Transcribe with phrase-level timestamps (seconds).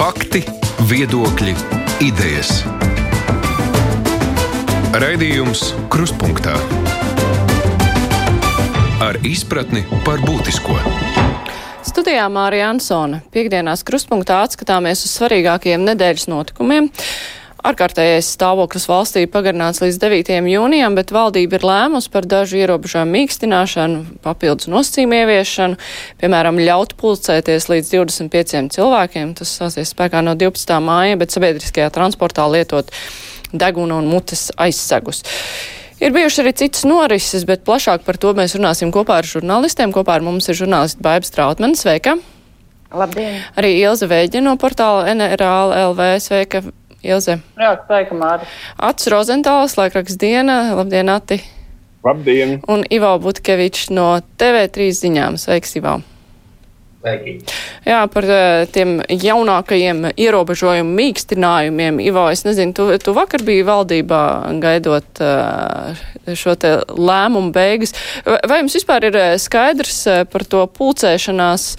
[0.00, 0.40] Fakti,
[0.88, 1.52] viedokļi,
[2.00, 2.62] idejas.
[4.96, 6.54] Raidījums Krustpunktā
[9.04, 10.78] ar izpratni par būtisko.
[11.84, 13.20] Studijā Mārija Ansone.
[13.28, 16.88] Piektdienās krustpunktā atskatāmies uz svarīgākajiem nedēļas notikumiem.
[17.60, 20.30] Ārkārtējais stāvoklis valstī pagarināts līdz 9.
[20.48, 25.76] jūnijam, bet valdība ir lēmusi par dažu ierobežojumu mīkstināšanu, papildus nosacījumu ieviešanu,
[26.22, 29.34] piemēram, ļaut pulcēties līdz 25 cilvēkiem.
[29.36, 30.80] Tas sāsies spēkā no 12.
[30.86, 32.88] māja, bet sabiedriskajā transportā lietot
[33.52, 35.20] deguna un mutes aizsegus.
[36.00, 39.92] Ir bijušas arī citas norises, bet plašāk par to mēs runāsim kopā ar žurnālistiem.
[39.92, 41.76] Kopā ar mums ir žurnālisti Baiba Strautmane.
[41.76, 42.16] Sveika!
[42.90, 43.42] Labdien!
[43.60, 46.14] Arī Ilze Vēģa no portāla NRL LV.
[46.24, 46.64] Sveika!
[47.02, 47.38] Ilze.
[47.60, 48.48] Jā, sveika, Māri.
[48.76, 50.74] Ats Rozentāls, laikraks diena.
[50.76, 51.40] Labdien, Ati.
[52.04, 52.58] Labdien.
[52.68, 55.40] Un Ivo Butkevičs no TV3 ziņām.
[55.40, 56.00] Sveiks, Ivo.
[57.00, 57.38] Sveiki.
[57.88, 58.26] Jā, par
[58.74, 61.96] tiem jaunākajiem ierobežojumu mīkstinājumiem.
[62.04, 64.20] Ivo, es nezinu, tu, tu vakar biji valdībā
[64.60, 65.22] gaidot
[66.36, 67.96] šo te lēmumu beigas.
[68.28, 71.70] Vai jums vispār ir skaidrs par to pulcēšanās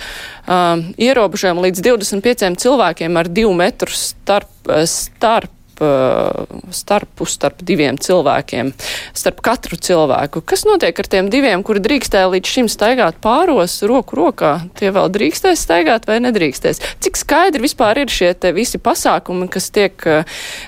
[0.98, 8.72] ierobežojumu līdz 25 cilvēkiem ar divu metru starp, starp starpu starp diviem cilvēkiem,
[9.18, 10.44] starp katru cilvēku.
[10.46, 14.54] Kas notiek ar tiem diviem, kuri drīkstēja līdz šim staigāt pāros roku rokā?
[14.78, 16.82] Tie vēl drīkstēs staigāt vai nedrīkstēs?
[17.02, 19.98] Cik skaidri vispār ir šie visi pasākumi, kas tiek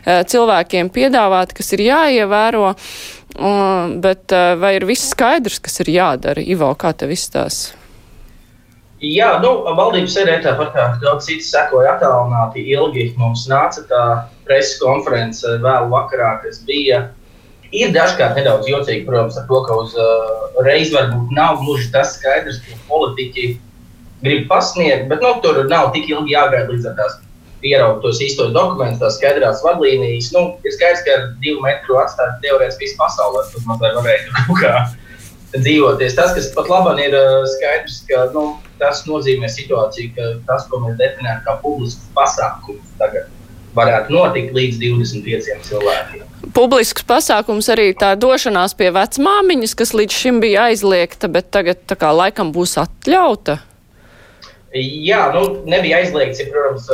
[0.03, 2.73] cilvēkiem piedāvāti, kas ir jāievēro?
[4.01, 6.41] Bet vai ir viss skaidrs, kas ir jādara?
[6.41, 7.82] Ivo, kā tev izstāsta?
[9.03, 13.09] Jā, nu, valdības sēdē tāpat kā daudz citas sekoja attālināti ilgi.
[13.19, 14.03] Mums nāca tā
[14.47, 17.09] preses konference vēlu vakarā, kas bija.
[17.73, 22.15] Ir dažkārt nedaudz jocīgi, protams, ar to, ka uz uh, reizi varbūt nav gluži tas
[22.15, 23.47] skaidrs, ko politiķi
[24.23, 27.19] grib pasniegt, bet nu, tur nav tik ilgi jāgaida līdz ar tās
[27.63, 30.31] pieraugt tos īstos dokumentus, tās skaidrās vadlīnijas.
[30.35, 34.61] Nu, ir skaidrs, ka ar divu metru atstāt teorētiski visu pasauli, tas mazliet varētu kaut
[34.63, 34.75] kā
[35.63, 36.15] dzīvoties.
[36.19, 37.17] Tas, kas pat labam ir
[37.57, 38.51] skaidrs, ka nu,
[38.83, 43.31] tas nozīmē situāciju, ka tas, ko mēs definējam kā publisks pasākums, tagad
[43.73, 46.29] varētu notikt līdz 25 cilvēkiem.
[46.53, 51.97] Publisks pasākums arī tā došanās pie vecmāmiņas, kas līdz šim bija aizliegta, bet tagad tā
[51.97, 53.61] kā laikam būs atļauta.
[54.73, 56.87] Jā, nu, nebija aizliegts, ja, protams,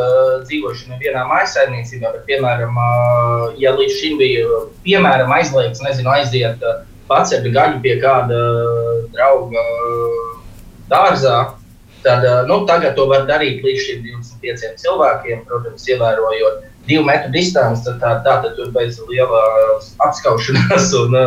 [0.50, 2.76] dzīvošana vienā mājsaimniecībā, bet, piemēram,
[3.60, 6.66] ja līdz šim bija, piemēram, aizliegts, nezinu, aiziet
[7.08, 8.42] pacelt gaļu pie kāda
[9.16, 9.64] drauga
[10.92, 11.38] dārzā,
[12.04, 17.86] tad nu, tagad to var darīt līdz šiem 25 cilvēkiem, protams, ievērojot divu metru distanci.
[17.88, 21.18] Tad tā, tā tad tur bez lielas apskaušanās un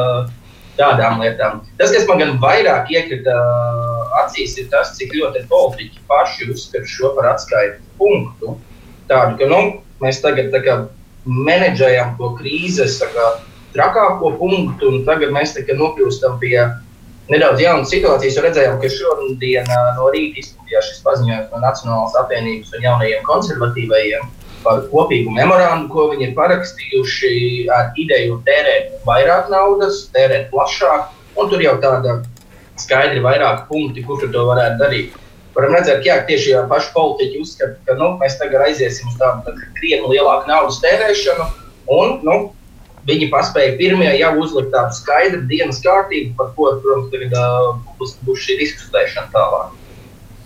[0.78, 1.60] tādām lietām.
[1.78, 3.36] Tas, kas man gan vairāk iekrita
[4.22, 8.56] acīs, ir tas, cik ļoti politiķi paši uzskata šo par atskaites punktu.
[9.10, 9.60] Tādu, ka nu,
[10.02, 10.78] mēs tagad kā,
[11.26, 13.28] menedžējam to krīzes kā,
[13.76, 16.56] trakāko punktu, un tagad mēs nokļūstam pie
[17.32, 18.38] nedaudz jaunas situācijas.
[18.44, 24.30] Redzējām, ka šodien no rīta izplatījās šis paziņojums no Nacionālās apvienības un jaunajiem konservatīvajiem
[24.62, 27.32] par kopīgu memorandu, ko viņi ir parakstījuši
[27.74, 32.20] ar ideju tērēt vairāk naudas, tērēt plašāk, un tur jau tāda
[32.80, 35.18] skaidri vairāk punkti, kur to varētu darīt.
[35.56, 39.52] Varam redzēt, ka jā, tieši paši politiķi uzskata, ka nu, mēs tagad aiziesim uz tādu
[39.76, 41.48] krietni lielāku naudas tērēšanu,
[41.92, 42.36] un nu,
[43.08, 48.44] viņi paspēja pirmie jau uzlikt tādu skaidru dienas kārtību, par ko, protams, tagad uh, būs
[48.46, 49.78] šī diskutēšana tālāk.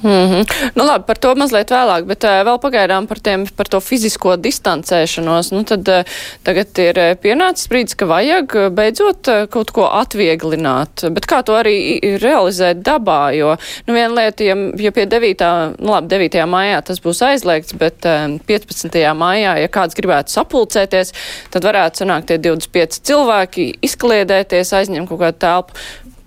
[0.02, 0.70] Mm -hmm.
[0.74, 4.36] nu, labi, par to mazliet vēlāk, bet uh, vēl pagaidām par, tiem, par to fizisko
[4.36, 5.52] distancēšanos.
[5.52, 6.04] Nu, tad uh,
[6.42, 11.08] tagad ir pienācis brīdis, ka vajag beidzot uh, kaut ko atvieglināt.
[11.10, 13.30] Bet kā to arī realizēt dabā?
[13.36, 15.76] Jo nu, viena lieta, ja, ja pie 9.
[15.78, 16.46] Nu, labi, 9.
[16.46, 19.14] maijā tas būs aizliegts, bet uh, 15.
[19.14, 21.12] maijā, ja kāds gribētu sapulcēties,
[21.50, 25.72] tad varētu sanākt tie 25 cilvēki, izkliedēties, aizņemt kaut kādu telpu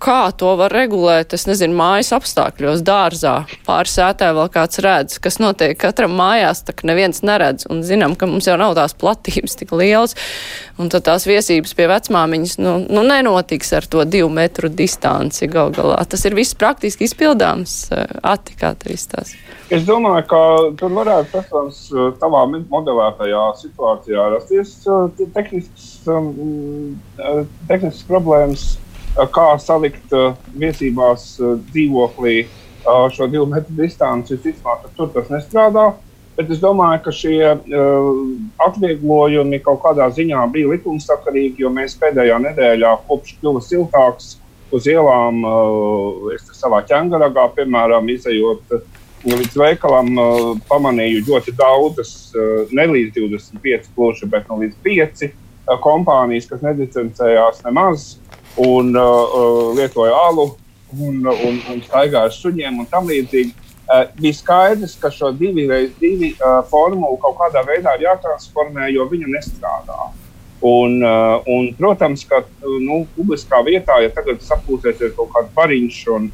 [0.01, 3.35] kā to var regulēt, es nezinu, mājas apstākļos, dārzā,
[3.67, 8.15] pāri sētē vēl kāds redz, kas notiek katram mājās, tā ka neviens neredz, un zinām,
[8.19, 10.15] ka mums jau nav tās platības tik lielas,
[10.79, 15.73] un tad tās viesības pie vecmāmiņas, nu, nu nenotiks ar to divu metru distanci gal
[15.75, 15.99] galā.
[16.09, 17.77] Tas ir viss praktiski izpildāms,
[18.23, 19.35] Ati, kā tev izstās?
[19.69, 20.41] Es domāju, ka
[20.79, 21.81] tur varētu, protams,
[22.21, 24.75] tavā modelētajā situācijā rasties
[25.35, 25.89] tehnisks,
[27.69, 28.69] tehnisks problēmas
[29.33, 30.13] kā salikt
[30.55, 31.31] viesībās
[31.71, 32.35] dzīvoklī
[33.13, 34.37] šo divu metru distanci.
[34.37, 35.89] Visticamāk, tur tas nestrādā.
[36.39, 38.05] Bet es domāju, ka šie uh,
[38.63, 44.29] atvieglojumi kaut kādā ziņā bija likumsakarīgi, jo mēs pēdējā nedēļā, kopš kļuva siltāks,
[44.71, 48.71] uz ielām, uh, savā ķēngaragā, piemēram, izējot
[49.27, 50.39] līdz veikalam uh,
[50.71, 56.63] pamanīju ļoti daudzas, uh, ne līdz 25 gluži, bet no līdz 5 uh, kompānijas, kas
[56.63, 58.13] nedistancējās nemaz
[58.57, 60.49] un uh, uh, lietoja alu
[60.97, 63.53] un, un, un staigāja ar suņiem un tam līdzīgi.
[63.89, 68.89] Uh, bija skaidrs, ka šo divu reiz divu uh, formulu kaut kādā veidā ir jātransformē,
[68.93, 70.09] jo viņa nestrādā.
[70.61, 76.27] Un, uh, un, protams, ka nu, publiskā vietā, ja tagad sapūsies kaut kāds pariņš un,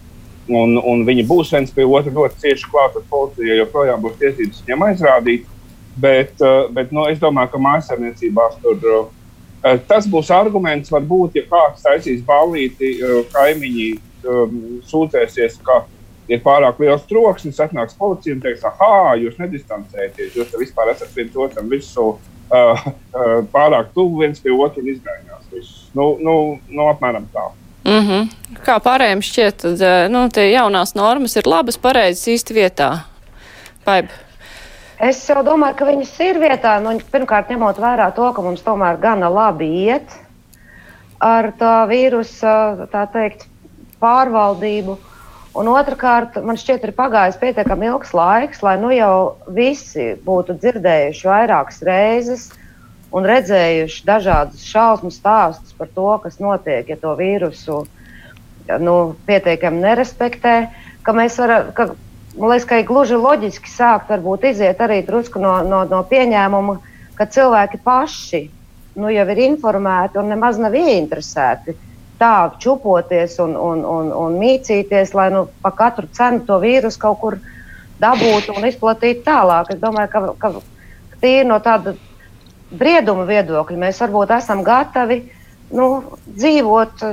[0.49, 4.65] un, un viņi būs viens pie otra ļoti cieši klāt, tad policija joprojām būs tiesības
[4.65, 5.51] viņam aizrādīt.
[5.95, 9.05] Bet, uh, bet nu, es domāju, ka mājsaimniecībās tur uh,
[9.87, 10.91] tas būs arguments.
[10.93, 13.89] Varbūt, ja kāds taisīs ballīti, uh, kaimiņi
[14.29, 14.55] um,
[14.89, 15.83] sūdzēsies, ka
[16.29, 21.37] ir pārāk liels troksnis, atnāks policija un teiks, ah, jūs nedistancējaties, jūs vispār esat viens
[21.37, 22.17] otram visu uh,
[22.55, 25.45] uh, pārāk tuvu viens pie otra un izgainās.
[25.95, 26.35] Nu, nu,
[26.67, 27.45] nu, apmēram tā.
[27.85, 28.29] Mm -hmm.
[28.65, 32.89] Kā pārējiem šķiet, tad nu, tie jaunās normas ir labas, pareizas īsti vietā?
[33.85, 34.09] Paib.
[34.95, 36.77] Es jau domāju, ka viņas ir vietā.
[36.79, 40.13] Nu, pirmkārt, ņemot vērā to, ka mums tomēr gana labi iet
[41.19, 43.47] ar tā vīrusa tā teikt,
[43.99, 44.95] pārvaldību.
[45.55, 51.27] Un otrkārt, man šķiet, ir pagājis pietiekami ilgs laiks, lai nu jau visi būtu dzirdējuši
[51.27, 52.49] vairākas reizes,
[53.15, 57.85] un redzējuši dažādus šausmu stāstus par to, kas notiek, ja to vīrusu
[58.83, 58.97] nu,
[59.27, 60.55] pietiekami nerespektē.
[61.05, 61.93] Ka varam, ka,
[62.37, 66.77] man liekas, ka gluži loģiski sākt varbūt iziet arī drusku no, no, no pieņēmuma,
[67.15, 68.43] ka cilvēki paši
[68.99, 71.75] nu, jau ir informēti un nemaz nav ieinteresēti
[72.19, 77.19] tā čupoties un, un, un, un mīcīties, lai nu, pa katru cenu to vīrusu kaut
[77.19, 77.37] kur
[77.99, 79.73] dabūtu un izplatītu tālāk.
[79.75, 80.51] Es domāju, ka, ka,
[81.21, 81.95] tīri no tāda
[82.75, 85.21] brieduma viedokļa mēs varbūt esam gatavi
[85.75, 85.87] nu,
[86.27, 87.03] dzīvot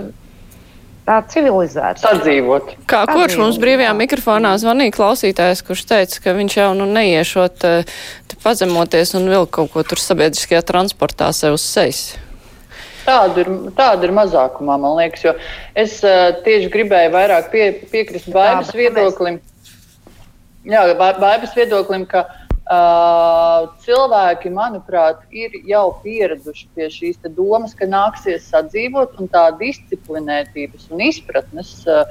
[1.07, 2.03] tā civilizēti.
[2.03, 2.75] Sadzīvot.
[2.91, 7.95] Kā kurš mums brīvajā mikrofonā zvanīja klausītājs, kurš teica, ka viņš jau nu neiešot eh,
[8.43, 12.03] pazemoties un vēl kaut ko tur sabiedriskajā transportā sev uz sejas.
[13.03, 15.33] Tāda ir, tāda ir mazākumā, man liekas, jo
[15.79, 19.41] es uh, tieši gribēju vairāk pie, piekrist Bābas viedoklim.
[20.71, 22.42] Jā, Bābas viedoklim, ka Uh,
[23.83, 31.01] cilvēki, manuprāt, ir jau pieraduši pie šīs domas, ka nāksies sadzīvot, un tā disciplinētības un
[31.01, 32.05] izpratnes uh,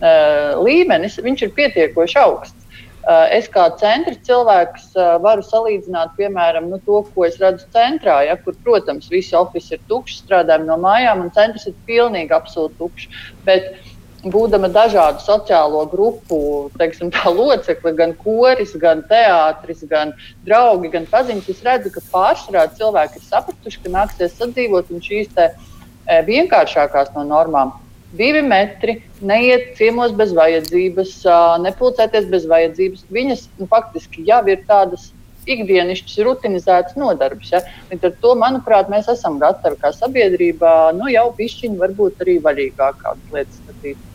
[0.00, 2.64] uh, līmenis ir pietiekoši augsts.
[3.08, 8.18] Uh, es kā centra cilvēks uh, varu salīdzināt, piemēram, nu, to, ko es redzu centrā,
[8.26, 12.76] ja, kur, protams, visi oficiāli ir tukši, strādājam no mājām, un centrs ir pilnīgi absolūti
[12.82, 13.22] tukšs.
[13.46, 13.94] Bet, uh,
[14.32, 16.38] būdama dažādu sociālo grupu
[16.78, 20.14] teiksim, locekli, gan koris, gan teātris, gan
[20.46, 25.30] draugi, gan paziņas, es redzu, ka pārsvarā cilvēki ir sapratuši, ka nāksies sadzīvot un šīs
[25.36, 27.76] te, e, vienkāršākās no normām.
[28.16, 31.12] Divi metri, neiet ciemos bez vajadzības,
[31.60, 33.04] nepulcēties bez vajadzības.
[33.12, 35.10] Viņas nu, faktiski jau ir tādas
[35.48, 37.52] ikdienišķas, rutinizētas nodarbes.
[37.52, 37.62] Ja?
[37.92, 43.02] Līdz ar to, manuprāt, mēs esam gatavi kā sabiedrība nu, jau pišķiņi, varbūt arī vaļīgāk
[43.04, 44.07] kādas lietas skatīt.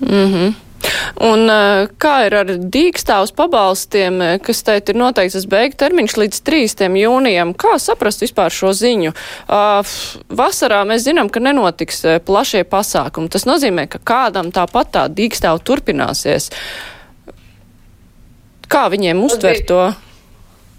[0.00, 0.54] Mm -hmm.
[1.20, 6.16] Un eh, kā ir ar dīkstāvus pabalstiem, eh, kas teikt ir noteikts tas beigu termiņš
[6.22, 6.96] līdz 3.
[7.02, 7.54] jūnijam?
[7.58, 9.12] Kā saprast vispār šo ziņu?
[9.48, 9.82] Uh,
[10.28, 13.28] vasarā mēs zinām, ka nenotiks plašie pasākumi.
[13.28, 16.50] Tas nozīmē, ka kādam tāpat tā dīkstāvu turpināsies.
[18.68, 19.94] Kā viņiem uztver to?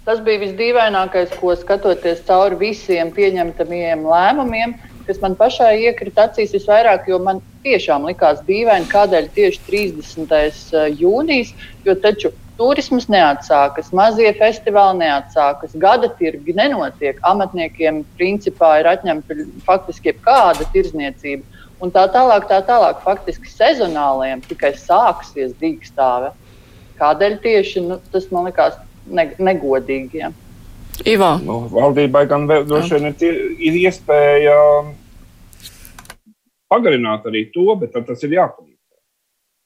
[0.06, 4.78] Tas bija visdīvainākais, ko skatoties cauri visiem pieņemtamiem lēmumiem,
[5.10, 10.36] kas man pašai iekrita acīs visvairāk, jo man tiešām likās dīvaini, kādēļ tieši 30.
[10.38, 11.56] Eh, jūnijas,
[11.88, 20.12] jo taču turisms neatsākas, mazie festivāli neatsākas, gada tirgi nenotiek, amatniekiem principā ir atņemta faktiski
[20.12, 21.66] jebkāda tirzniecība.
[21.80, 26.34] Un tā tālāk, tā tālāk, faktiski sezonāliem tikai sāksies dīkstāve.
[27.00, 28.76] Kādēļ tieši nu, tas man likās
[29.08, 30.20] ne, negodīgi?
[30.20, 30.34] Ja?
[31.08, 31.38] Ivo.
[31.46, 34.58] Nu, valdībai gan droši vien ir, ir iespēja
[36.72, 38.98] pagarināt arī to, bet tas ir jākomunicē.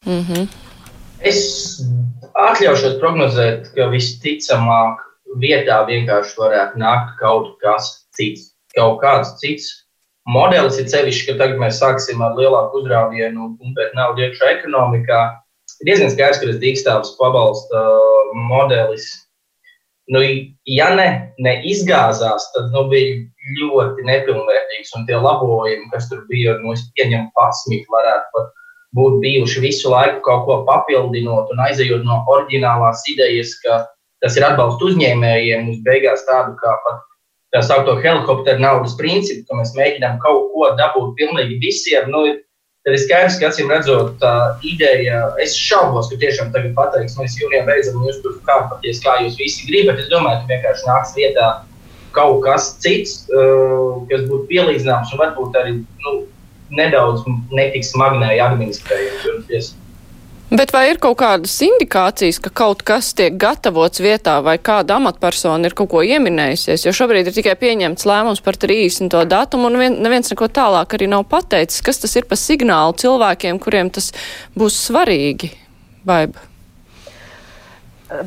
[0.06, 0.48] Mm -hmm.
[1.24, 1.40] Es
[2.36, 5.00] atļaušos prognozēt, ka visticamāk
[5.40, 9.70] vietā vienkārši varētu nākt kaut kas cits, kaut kāds cits
[10.28, 10.80] modelis.
[10.80, 15.22] Ir sevišķi, ka tagad mēs sāksim ar lielāku uzrāvienu un pumpēt naudu iekšā ekonomikā.
[15.82, 17.84] Ir diezgan skaidrs, ka tas dīkstāvs pabalsta
[18.34, 19.08] modelis
[20.08, 20.22] nu,
[20.68, 21.08] ja ne,
[21.40, 23.22] ne izgāzās, tad nu, bija
[23.60, 24.94] ļoti nepilnvērtīgs.
[24.98, 28.52] Un tie labojumi, kas tur bija, nu, es pieņemu pasmīt, varētu pat
[28.98, 33.84] būt bijuši visu laiku kaut ko papildinot un aizejot no oriģinālās idejas, ka
[34.24, 37.02] tas ir atbalsts uzņēmējiem, uz beigās tādu kā pat
[37.54, 42.10] tā saucamo helikopteru naudas principu, ka mēs mēģinām kaut ko dabūt pilnīgi visiem.
[42.14, 42.26] Nu,
[42.84, 44.30] Tad ir skaidrs, ka acīm redzot, tā
[44.68, 49.38] ideja, es šaubos, ka tiešām tagad pateiks, mēs jūnijā beidzam, jūs tur kāpaties, kā jūs
[49.40, 50.02] visi gribat.
[50.04, 51.46] Es domāju, ka vienkārši nāks vietā
[52.16, 56.18] kaut kas cits, uh, kas būtu pielīdzināms un varbūt arī nu,
[56.74, 59.74] nedaudz netik smagnēji administrējams.
[60.54, 65.66] Bet vai ir kaut kādas indikācijas, ka kaut kas tiek gatavots vietā vai kāda amatpersona
[65.66, 66.84] ir kaut ko ieminējusies?
[66.86, 69.16] Jo šobrīd ir tikai pieņemts lēmums par 30.
[69.32, 71.82] datumu un vien, neviens neko tālāk arī nav pateicis.
[71.82, 74.12] Kas tas ir pa signālu cilvēkiem, kuriem tas
[74.54, 75.50] būs svarīgi?
[76.06, 76.46] Baiba.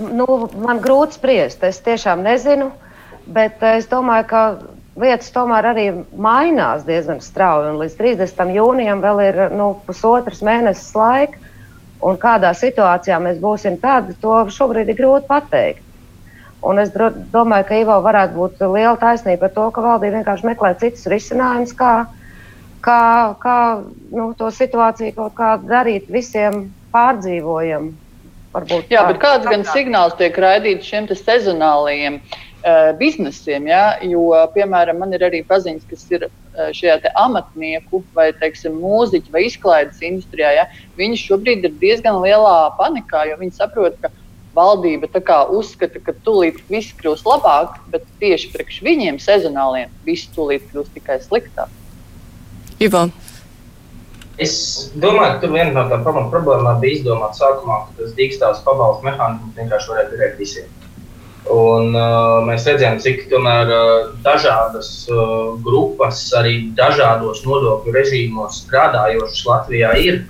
[0.00, 0.26] Nu,
[0.58, 2.72] man grūti spriest, es tiešām nezinu,
[3.26, 4.42] bet es domāju, ka
[5.00, 7.74] lietas tomēr arī mainās diezgan strauji.
[7.80, 8.52] Līdz 30.
[8.56, 11.42] jūnijam vēl ir nu, pusotras mēnesis laika.
[12.06, 15.82] Un kādā situācijā mēs būsim tad, to šobrīd ir grūti pateikt.
[16.66, 20.72] Un es domāju, ka Ivo varētu būt liela taisnība par to, ka valdība vienkārši meklē
[20.80, 21.92] citus risinājumus, kā,
[22.84, 23.00] kā,
[23.40, 23.58] kā
[24.12, 27.94] nu, to situāciju kaut kā darīt visiem pārdzīvojamu.
[28.56, 32.45] Varbūt Jā, bet kāds gan signāls tiek raidīts šiem sezonālajiem uh,
[32.98, 33.68] biznesiem?
[33.70, 33.82] Ja?
[34.02, 36.28] Jo, piemēram, man ir arī paziņas, kas ir
[36.76, 40.68] šajā amatnieku vai teiksim, mūziķu vai izklaides industrijā, ja,
[40.98, 44.10] viņi šobrīd ir diezgan lielā panikā, jo viņi saprot, ka
[44.56, 50.64] valdība kā, uzskata, ka tūlīt viss kļūs labāk, bet tieši priekš viņiem, sezonāliem, viss tūlīt
[50.72, 51.72] kļūs tikai sliktāk.
[52.80, 53.12] Ivan.
[54.36, 59.08] Es domāju, ka tur viena no tām problēmām bija izdomāta sākumā, ka tas dīkstāvs pabalstu
[59.08, 60.66] mehānisms vienkārši varētu derēt visiem.
[61.52, 69.44] Un, uh, mēs redzējām, cik tomēr, uh, dažādas uh, grupas, arī dažādos nodokļu režīmos strādājošas
[69.46, 70.24] Latvijā ir.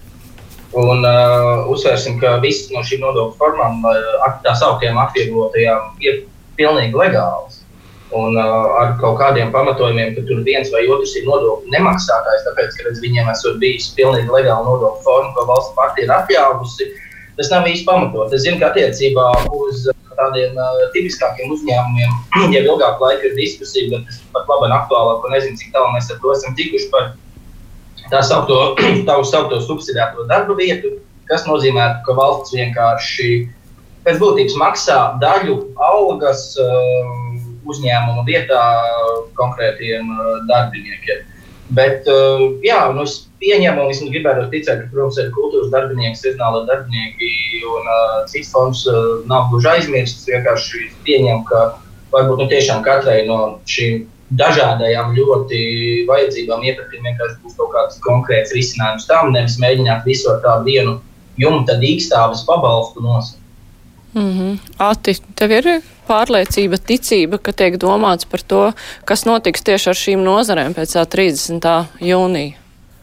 [0.76, 6.26] Un, uh, uzsvērsim, ka visas no šīm nodokļu formām, uh, tā sauktām atvieglotajām, ir
[6.60, 7.62] pilnīgi legālas.
[8.12, 12.76] Un uh, ar kaut kādiem pamatojumiem, ka tur viens vai otrs ir nodokļu nemaksātājs, tāpēc,
[12.76, 16.92] ka redz, viņiem esot bijis pilnīgi legāla nodokļu forma, ko valsts partija ir atļāvusi,
[17.40, 18.36] tas nav īsti pamatot.
[18.36, 24.10] Es zinu, ka attiecībā uz tādiem uh, tipiskākiem uzņēmumiem jau ilgāku laiku ir diskusija, bet
[24.12, 27.12] es pat labi aktuālāk un nezinu, cik tālu mēs ar to esam tikuši par
[28.12, 30.96] tā saucamo subsidēto darba vietu,
[31.30, 33.30] kas nozīmē, ka valsts vienkārši
[34.06, 37.14] pēc būtības maksā daļu algas uh,
[37.66, 38.62] uzņēmuma vietā
[39.38, 41.24] konkrētiem uh, darbiniekiem.
[41.74, 46.20] Bet, uh, jā, nu, es pieņemu, un es gribētu ticēt, ka, protams, ir kultūras darbinieki,
[46.20, 47.30] sezonāla darbinieki
[47.66, 50.28] un uh, cits fonds uh, nav gluži aizmirsts.
[50.30, 51.64] Vienkārši pieņemu, ka
[52.14, 54.04] varbūt nu, tiešām katrai no šīm
[54.38, 55.58] dažādajām ļoti
[56.08, 60.96] vajadzībām iepratiem vienkārši būs kaut kāds konkrēts risinājums tam, nevis mēģināt visu ar tādu vienu
[61.38, 63.45] jumta dīkstāves pabalstu nosaukt.
[64.16, 64.58] Mm -hmm.
[64.78, 65.66] Ati, tev ir
[66.08, 68.72] pārliecība, ticība, ka tiek domāts par to,
[69.04, 71.84] kas notiks tieši ar šīm nozarēm pēc 30.
[72.00, 72.56] jūnija?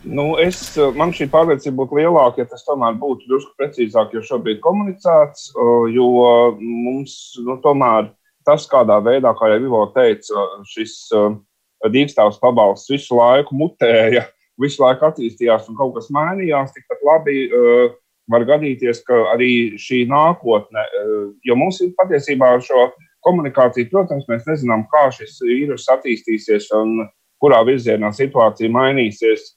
[0.03, 4.59] Nu, es, man šī pārliecība būtu lielāka, ja tas tomēr būtu drusku precīzāk, jo šobrīd
[4.59, 5.53] komunicēts,
[5.93, 6.07] jo
[6.59, 8.09] mums nu, tomēr
[8.45, 10.33] tas, kādā veidā, kā jau Ivo teica,
[10.65, 11.09] šis
[11.93, 14.25] dīkstāvs pabalsts visu laiku mutēja,
[14.59, 17.93] visu laiku attīstījās un kaut kas mainījās, tikpat labi uh,
[18.31, 22.91] var gadīties, ka arī šī nākotne, eh, jo mums ir patiesībā ar šo
[23.25, 27.07] komunikāciju, protams, mēs nezinām, kā šis vīrus attīstīsies un
[27.43, 29.53] kurā virzienā situācija mainīsies.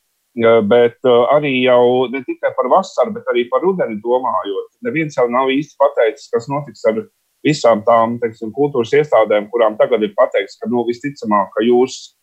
[0.69, 4.75] Bet eh, arī jau ne tikai par vasaru, bet arī par rudeni domājot.
[4.85, 7.07] Neviens jau nav īsti pateicis, kas notiks ar
[7.47, 12.17] visām tām teiksim, kultūras iestādēm, kurām tagad ir pateikts, ka nu, visticamāk, ka jūsu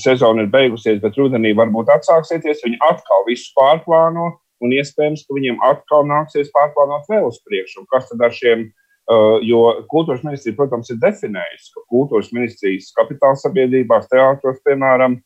[0.00, 2.62] sezona ir beigusies, bet rudenī varbūt atsāksieties.
[2.64, 4.30] Viņi atkal visu pārplāno
[4.62, 7.84] un iespējams, ka viņiem atkal nāksies pārplānot vēl uz priekšu.
[7.92, 13.38] Kas tad ar šiem, uh, jo kultūras ministrija, protams, ir definējusi, ka kultūras ministrijas kapitāla
[13.40, 15.18] sabiedrībās, teātros, piemēram,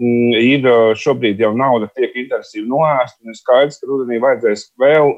[0.00, 4.70] mm, ir uh, šobrīd jau nauda tiek intensīvi noēsta, un ir skaidrs, ka rudenī vajadzēs
[4.80, 5.14] vēl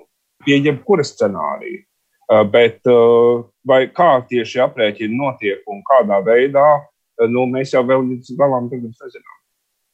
[0.47, 1.85] pie jebkura scenārija.
[2.31, 2.87] Uh, bet
[3.67, 6.69] vai kā tieši aprēķini notiek un kādā veidā,
[7.27, 9.40] nu, mēs jau vēl līdz galam nezinām.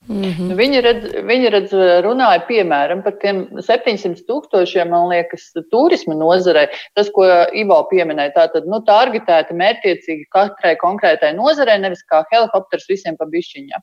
[0.07, 0.51] Mm -hmm.
[0.55, 1.73] Viņi, redz, viņi redz,
[2.05, 6.69] runāja piemēram par tiem 700 tūkstošiem, man liekas, turisma nozarei.
[6.95, 13.17] Tas, ko Ivo pieminēja, tātad nu, targetēti mērķiecīgi katrai konkrētai nozarei, nevis kā helikopters visiem
[13.17, 13.83] pa bišķiņā.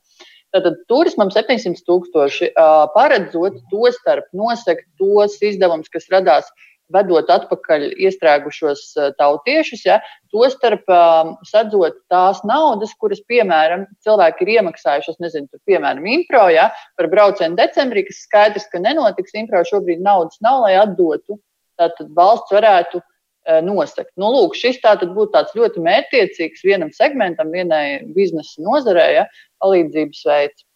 [0.54, 2.52] Tātad turismam 700 tūkstoši
[2.94, 6.48] paredzot to starp nosegt tos izdevumus, kas radās
[6.94, 10.00] vedot atpakaļ iestrēgušos eh, tautiešus, ja,
[10.34, 16.68] tostarp um, sadzot tās naudas, kuras, piemēram, cilvēki ir iemaksājuši, nezinu, tur, piemēram, impro, ja,
[16.98, 21.38] par braucienu decembrī, kas skaidrs, ka nenotiks impro, šobrīd naudas nav, lai atdotu,
[21.80, 24.12] tātad valsts varētu uh, nosakt.
[24.20, 29.26] Nu, lūk, šis tātad būtu tāds ļoti mērķiecīgs vienam segmentam, vienai biznesa nozarei, ja,
[29.62, 30.66] palīdzības veids.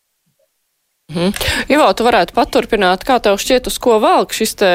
[1.08, 1.30] Mhm.
[1.72, 4.72] Ivo, tu varētu paturpināt, kā tev šķiet, uz ko velk šis te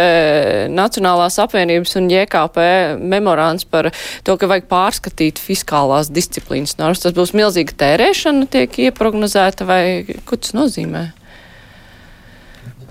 [0.73, 2.63] Nacionālās apvienības un JKP
[2.97, 3.91] memorāns par
[4.25, 7.03] to, ka vajag pārskatīt fiskālās disciplīnas normas.
[7.03, 9.83] Tas būs milzīga tērēšana, tiek ieprognozēta vai
[10.25, 11.03] ko tas nozīmē?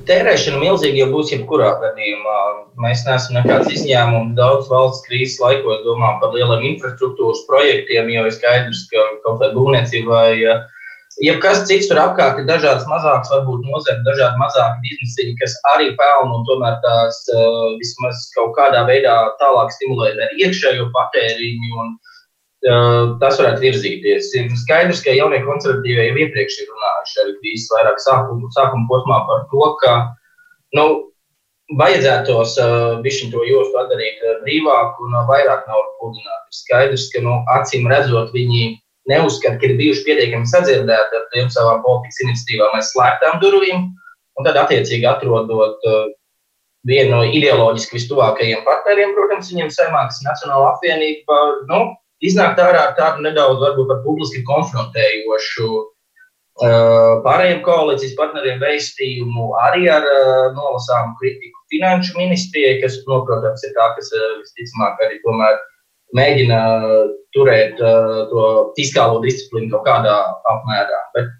[0.06, 2.38] Tērēšana milzīga jau būs jebkurā gadījumā.
[2.84, 4.36] Mēs neesam nekāds izņēmums.
[4.38, 9.50] Daudz valsts krīzes laikos domā par lieliem infrastruktūras projektiem, jo ir skaidrs, ka kaut kāda
[9.58, 10.30] būvniecība vai
[11.22, 16.38] jebkas cits tur apkārt ir dažādas mazākas, varbūt nozeres, dažādi mazāki biznesiņi, kas arī pelna
[16.38, 17.20] un tomēr tās
[17.80, 21.76] vismaz kaut kādā veidā tālāk stimulē ar iekšējo patēriņu.
[21.84, 21.94] Un,
[22.62, 24.32] tas varētu virzīties.
[24.38, 29.18] Ir skaidrs, ka jaunie konservatīvie jau iepriekš ir runājuši arī krīzes vairāk sākuma, sākuma posmā
[29.26, 29.94] par to, ka
[30.78, 30.84] nu,
[31.78, 36.46] vajadzētos uh, to jostu padarīt brīvāku un vairāk naudas pludināt.
[36.46, 38.78] Ir skaidrs, ka nu, acīm redzot, viņi
[39.10, 43.86] neuzskata, ka ir bijuši pietiekami sadzirdēti ar tiem savām politikas iniciatīvām aiz slēgtām durvīm,
[44.38, 46.04] un tad attiecīgi atrodot uh,
[46.88, 51.40] vienu no ideoloģiski vistuvākajiem partneriem, protams, viņiem saimā, kas ir Nacionāla apvienība,
[51.70, 51.80] nu,
[52.22, 59.90] iznākt ārā ar tādu nedaudz, varbūt pat publiski konfrontējošu uh, pārējiem koalīcijas partneriem vēstījumu, arī
[59.90, 65.58] ar uh, nolasāmu kritiku finanšu ministrijai, kas, nu, protams, ir tā, kas visticamāk arī tomēr
[66.16, 66.58] mēģina
[67.32, 70.18] turēt uh, to fiskālo disciplīnu kaut kādā
[70.52, 71.00] apmērā.
[71.16, 71.30] Bet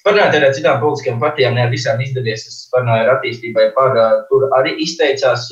[0.00, 2.46] Parunājot ar citām politiskajām partijām, ne ar visām izdevies.
[2.48, 3.96] Es parunāju ar attīstībai, par
[4.30, 5.48] tur arī izteicās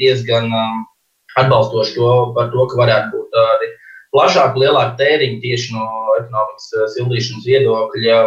[0.00, 0.50] diezgan
[1.40, 3.70] atbalstoši to par to, ka varētu būt tādi
[4.12, 5.86] plašāku, lielāku tēriņu tieši no
[6.18, 8.20] ekonomikas sildīšanas viedokļa.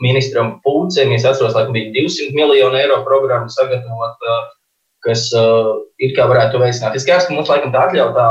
[0.00, 4.22] Ministram Pūcēm, es atceros, ka bija 200 miljonu eiro programma sagatavot,
[5.06, 6.96] kas uh, it kā varētu veicināt.
[6.96, 8.26] Es skaidrs, ka mums laikam tā atļautā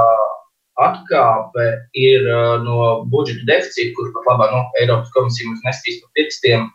[0.79, 1.65] atkāpe
[1.97, 6.11] ir uh, no budžeta deficīta, kurš pat labā no nu, Eiropas komisija mums nestīs pa
[6.19, 6.67] pirkstiem,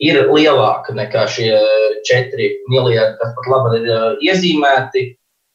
[0.00, 1.50] ir lielāka nekā šie
[2.08, 5.06] 4 miljardi, kas pat labi ir uh, iezīmēti.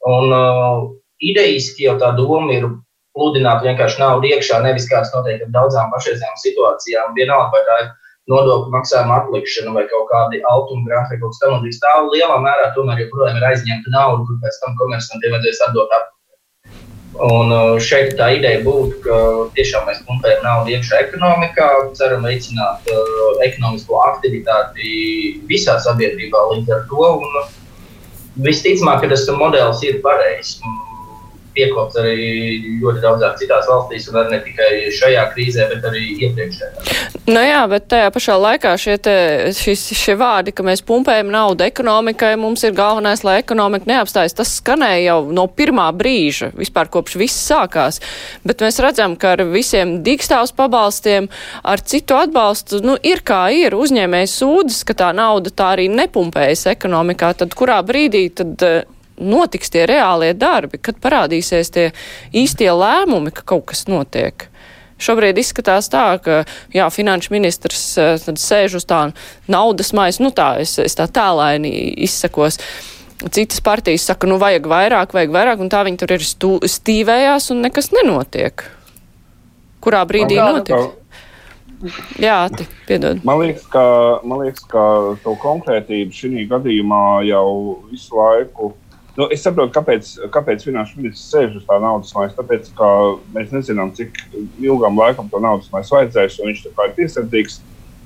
[0.06, 0.82] Un uh,
[1.24, 2.68] idejiski jau tā doma ir
[3.15, 7.14] pludināt vienkārši naudu iekšā, nevis kāds notiek ar daudzām pašreizējām situācijām.
[7.18, 7.94] Vienalga, vai tā ir
[8.31, 11.81] nodokļu maksājuma atlikšana vai kaut kādi grāmati vai kaut kas tamlīdzīgs.
[11.83, 16.14] Tā lielā mērā tomēr joprojām ir aizņemta nauda, kur pēc tam komersantiem vajadzēs atdot atpakaļ.
[17.25, 19.20] Un uh, šeit tā ideja būtu, ka
[19.55, 24.90] tiešām mēs pumpējam naudu iekšā ekonomikā, ceram veicināt uh, ekonomisko aktivitāti
[25.48, 27.05] visā sabiedrībā līdz ar to.
[27.22, 27.53] Un, uh,
[28.44, 30.57] visticamāk, ka tas modelis ir pareizs
[31.55, 32.15] piekopts arī
[32.81, 37.13] ļoti daudzās citās valstīs, un ne tikai šajā krīzē, bet arī iepriekšējā.
[37.25, 39.15] Nu jā, bet tajā pašā laikā šie, te,
[39.57, 44.35] šis, šie vārdi, ka mēs pumpējam naudu ekonomikai, mums ir galvenais, lai ekonomika neapstājas.
[44.37, 48.01] Tas skanēja jau no pirmā brīža, vispār kopš viss sākās.
[48.46, 51.31] Bet mēs redzam, ka ar visiem dīkstāvs pabalstiem,
[51.65, 53.77] ar citu atbalstu, nu, ir kā ir.
[53.79, 57.33] Uzņēmējs sūdzas, ka tā nauda tā arī nepumpējas ekonomikā.
[57.41, 58.61] Tad kurā brīdī tad
[59.18, 61.86] notiks tie reālie darbi, kad parādīsies tie
[62.36, 64.48] īstie lēmumi, ka kaut kas notiek.
[64.96, 69.01] Šobrīd izskatās tā, ka jā, finanšu ministrs eh, sēž uz tā
[69.51, 71.72] naudas maisa, nu tā, es, es tā tēlaini
[72.08, 72.62] izsakos.
[73.32, 77.51] Citas partijas saka, nu vajag vairāk, vajag vairāk, un tā viņi tur ir stū, stīvējās
[77.51, 78.64] un nekas nenotiek.
[79.84, 80.94] Kurā brīdī notiks?
[82.22, 83.20] Jā, ti, piedod.
[83.28, 83.84] Man liekas, ka,
[84.25, 84.84] man liekas, ka
[85.24, 87.50] to konkrētību šī gadījumā jau
[87.92, 88.72] visu laiku
[89.16, 92.36] Nu, es saprotu, kāpēc, kāpēc finanšu ministrs sēž uz tā naudas maisa.
[92.36, 92.90] Tāpēc, ka
[93.36, 94.18] mēs nezinām, cik
[94.60, 97.62] ilgam laikam to naudas maisu vajadzēs, un viņš ir piesardzīgs.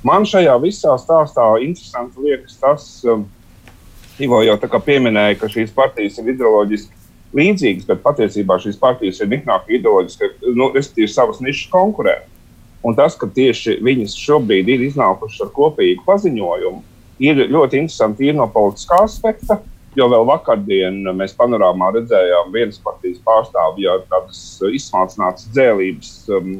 [0.05, 3.25] Man šajā visā stāstā interesanti liekas tas, um,
[4.19, 6.97] Ivo jau pieminēja, ka šīs partijas ir ideoloģiski
[7.39, 12.17] līdzīgas, bet patiesībā šīs partijas ir niknāk ideoloģiski, nu, respektīvi, savas nišas konkurē.
[12.83, 16.83] Un tas, ka tieši viņas šobrīd ir iznākušas ar kopīgu paziņojumu,
[17.23, 19.59] ir ļoti interesanti ir no politiskā aspekta.
[19.97, 24.41] Jo vēl vakardien mēs panorāmā redzējām vienas partijas pārstāvju, jau tādas
[24.77, 26.51] izsmalcinātas dzēlības um,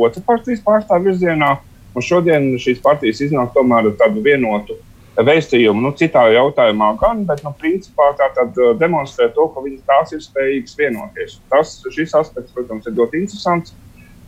[0.00, 1.58] otras partijas pārstāvju virzienā.
[1.90, 4.78] Un šodien šīs partijas iznāk tomēr ar tādu vienotu
[5.18, 5.82] vēstījumu.
[5.84, 10.14] Nu, citā jautājumā gan, bet nu, principā tā tad uh, demonstrē to, ka viņas tās
[10.16, 11.36] ir spējīgas vienoties.
[11.52, 13.74] Tas, šis aspekts, protams, ir ļoti interesants.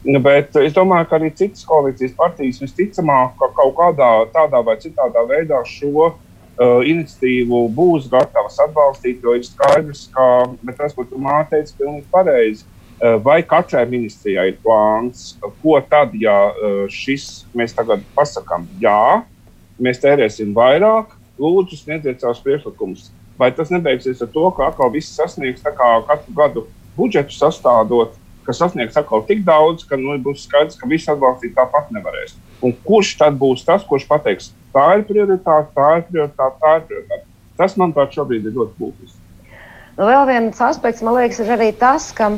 [0.02, 5.22] Bet es domāju, ka arī citas koalīcijas partijas visticamāk ka kaut kādā tādā vai citādā
[5.28, 6.10] veidā šo
[6.58, 10.26] uh, iniciatīvu būs gatavas atbalstīt, jo ir skaidrs, ka
[11.08, 12.68] tu māte teici, ir pilnīgi pareizi.
[13.02, 19.22] Uh, vai katrai ministrijai ir plāns, ko tad, ja uh, šis mēs tagad pasakām, jā,
[19.82, 23.10] mēs tērēsim vairāk, lūdzu, sniedziet savus priekšlikumus.
[23.38, 28.14] Vai tas nebeigsies ar to, ka atkal viss sasniegs katru gadu budžetu sastādot,
[28.46, 32.36] ka sasniegs atkal tik daudz, ka nu, būs skaidrs, ka viss atbalstīt tāpat nevarēs.
[32.62, 36.86] Un kurš tad būs tas, kurš pateiks, tā ir prioritāte, tā ir prioritāte, tā ir
[36.90, 37.26] prioritāte.
[37.60, 39.18] Tas, manuprāt, šobrīd ir ļoti būtiski.
[39.98, 42.30] Nu, vēl viens aspekts, man liekas, ir arī tas, ka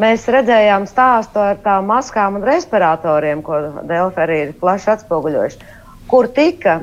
[0.00, 5.70] mēs redzējām stāstu ar tām maskām un respiratoriem, ko Delfa arī ir plaši atspoguļojuši,
[6.10, 6.82] kur tika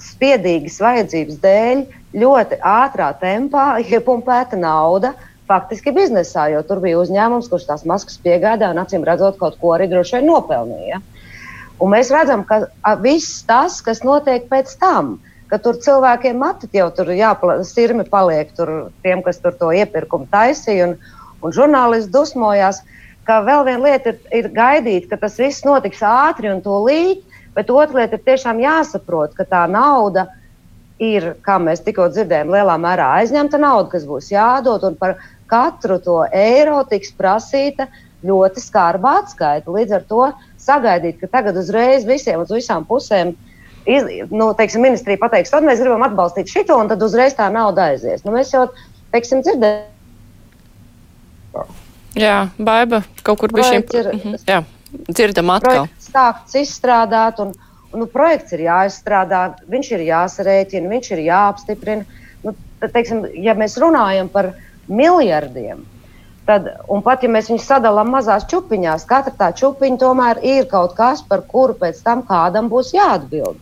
[0.00, 1.82] spiedīgas vajadzības dēļ
[2.22, 5.12] ļoti ātrā tempā iepumpēta nauda.
[5.50, 9.74] Faktiski biznesā, jo tur bija uzņēmums, kurš tās maskas piegādāja un acīm redzot, kaut ko
[9.74, 11.00] arī droši vien nopelnīja.
[11.80, 12.66] Un mēs redzam, ka
[13.00, 15.14] viss tas, kas notiek pēc tam,
[15.50, 20.90] ka tur cilvēkiem mati jau tur jāsirmi paliek, tur tiem, kas tur to iepirkumu taisīja,
[20.90, 20.98] un,
[21.42, 22.82] un žurnālisti dusmojās.
[23.24, 27.24] Ka vēl viena lieta ir, ir gaidīt, ka tas viss notiks ātri un tūlīt,
[27.56, 30.26] bet otra lieta ir tiešām jāsaprot, ka tā nauda
[31.00, 35.16] ir, kā mēs tikko dzirdējām, lielā mērā aizņemta nauda, kas būs jādod, un par
[35.50, 37.88] katru to eiro tiks prasīta
[38.26, 39.72] ļoti skarba atskaita.
[39.72, 40.24] Līdz ar to
[40.60, 43.34] sagaidīt, ka tagad uzreiz visiem uz visām pusēm
[43.88, 47.90] iz, nu, teiksim, ministrija pateiks, tad mēs gribam atbalstīt šito, un tad uzreiz tā nauda
[47.92, 48.24] aizies.
[48.26, 48.66] Nu, mēs jau
[49.14, 49.88] teiksim, dzirdējām.
[52.18, 53.78] Jā, baiba kaut kur bija šī.
[54.48, 54.62] Jā,
[55.08, 55.88] dzirdam atkal.
[56.02, 57.54] Sākts izstrādāt, un
[57.96, 62.20] nu, projekts ir jāizstrādā, viņš ir jāsarēķina, viņš ir jāapstiprina.
[62.44, 64.52] Nu, teiksim, ja mēs runājam par
[64.90, 65.84] miljardiem,
[66.50, 70.96] Tad, un pat ja mēs viņus sadalām mazās čūpiņās, katra tā čūpiņa tomēr ir kaut
[70.98, 73.60] kas, par kuru pēc tam kādam būs jāatbild.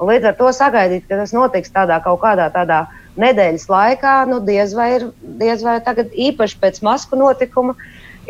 [0.00, 2.86] Un līdz ar to sagaidīt, ka tas notiks tādā kaut kādā tādā
[3.20, 5.04] nedēļas laikā, nu, diez vai ir
[5.42, 7.76] diez vai tagad īpaši pēc masku notikuma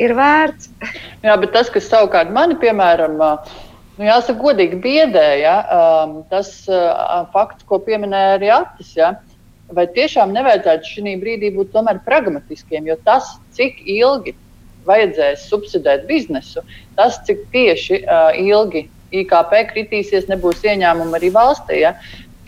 [0.02, 0.72] ir vērts.
[1.28, 5.54] Jā, bet tas, kas savukārt mani, piemēram, nu, jāsaka, godīgi biedēja,
[6.34, 6.56] tas
[7.30, 8.96] fakts, ko pieminēja arī Atis.
[8.98, 9.14] Ja,
[9.74, 14.34] vai tiešām nevajadzētu šī brīdī būt pragmatiskiem, jo tas, cik ilgi
[14.86, 16.62] vajadzēs subsidēt biznesu,
[16.96, 21.82] tas, cik tieši uh, ilgi IKP kritīsies, nebūs ieņēmumi arī valstī.
[21.84, 21.96] Ja?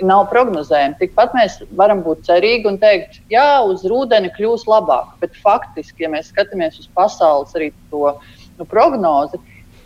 [0.02, 0.96] Nav prognozējami.
[0.98, 5.12] Tikpat mēs varam būt cerīgi un teikt, jā, uz rudeni kļūs labāk.
[5.20, 8.16] Bet faktiski, ja mēs skatāmies uz pasaules arī to
[8.58, 9.38] nu, prognozi,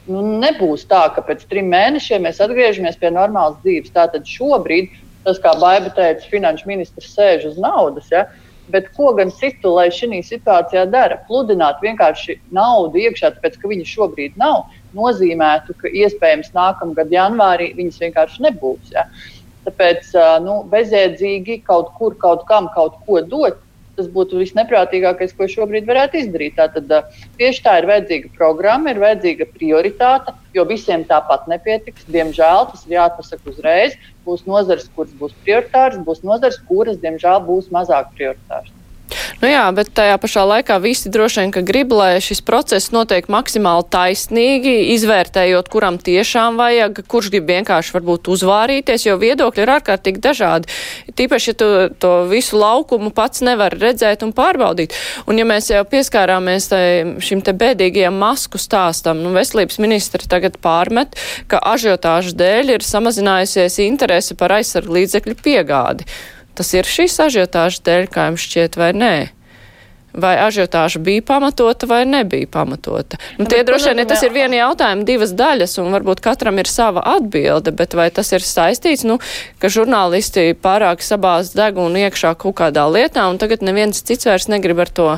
[0.08, 3.92] nu, nebūs tā, ka pēc trim mēnešiem mēs atgriežamies pie normālas dzīves.
[3.92, 4.96] Tātad šobrīd
[5.28, 8.08] tas, kā Baiba teica, finanšu ministrs sēž uz naudas.
[8.12, 8.26] Ja?
[8.72, 11.20] Bet ko gan citu, lai šī situācijā dara?
[11.28, 18.02] Pludināt vienkārši naudu iekšā, tāpēc ka viņa šobrīd nav, nozīmētu, ka iespējams nākamgad janvārī viņas
[18.04, 18.92] vienkārši nebūs.
[18.96, 19.06] Ja?
[19.68, 20.12] Tāpēc
[20.44, 23.60] nu, bezjēdzīgi kaut kur, kaut kam kaut ko dot,
[23.98, 26.56] tas būtu visneprātīgākais, ko šobrīd varētu izdarīt.
[26.58, 26.94] Tātad
[27.40, 32.06] tieši tā ir vajadzīga programma, ir vajadzīga prioritāte, jo visiem tāpat nepietiks.
[32.14, 33.98] Diemžēl tas ir jāpasaka uzreiz.
[34.28, 38.77] Būs nozares, kuras būs prioritāras, būs nozares, kuras, diemžēl, būs mazāk prioritāras.
[39.38, 43.28] Nu jā, bet tajā pašā laikā visi droši vien, ka grib, lai šis process notiek
[43.30, 50.22] maksimāli taisnīgi, izvērtējot, kuram tiešām vajag, kurš grib vienkārši varbūt uzvārīties, jo viedokļi ir ārkārtīgi
[50.24, 50.74] dažādi.
[51.14, 51.68] Tīpaši, ja tu
[52.02, 54.96] to visu laukumu pats nevar redzēt un pārbaudīt.
[55.30, 56.82] Un ja mēs jau pieskārāmies tai,
[57.22, 61.14] šim te bēdīgajam masku stāstam, nu veselības ministri tagad pārmet,
[61.46, 66.10] ka ažiotāžu dēļ ir samazinājusies interese par aizsargu līdzekļu piegādi.
[66.58, 69.12] Tas ir šīs ažiotāžas dēļ, kā jums šķiet, vai nē?
[70.20, 73.18] Vai ažiotāža bija pamatota vai nebija pamatota.
[73.38, 77.04] Nu, tie droši vien tas ir viena jautājuma, divas daļas, un varbūt katram ir sava
[77.16, 79.18] atbilde, bet vai tas ir saistīts, nu,
[79.62, 84.82] ka žurnālisti pārāk sabās degunu iekšā kaut kādā lietā, un tagad neviens cits vairs negrib
[84.84, 85.10] ar to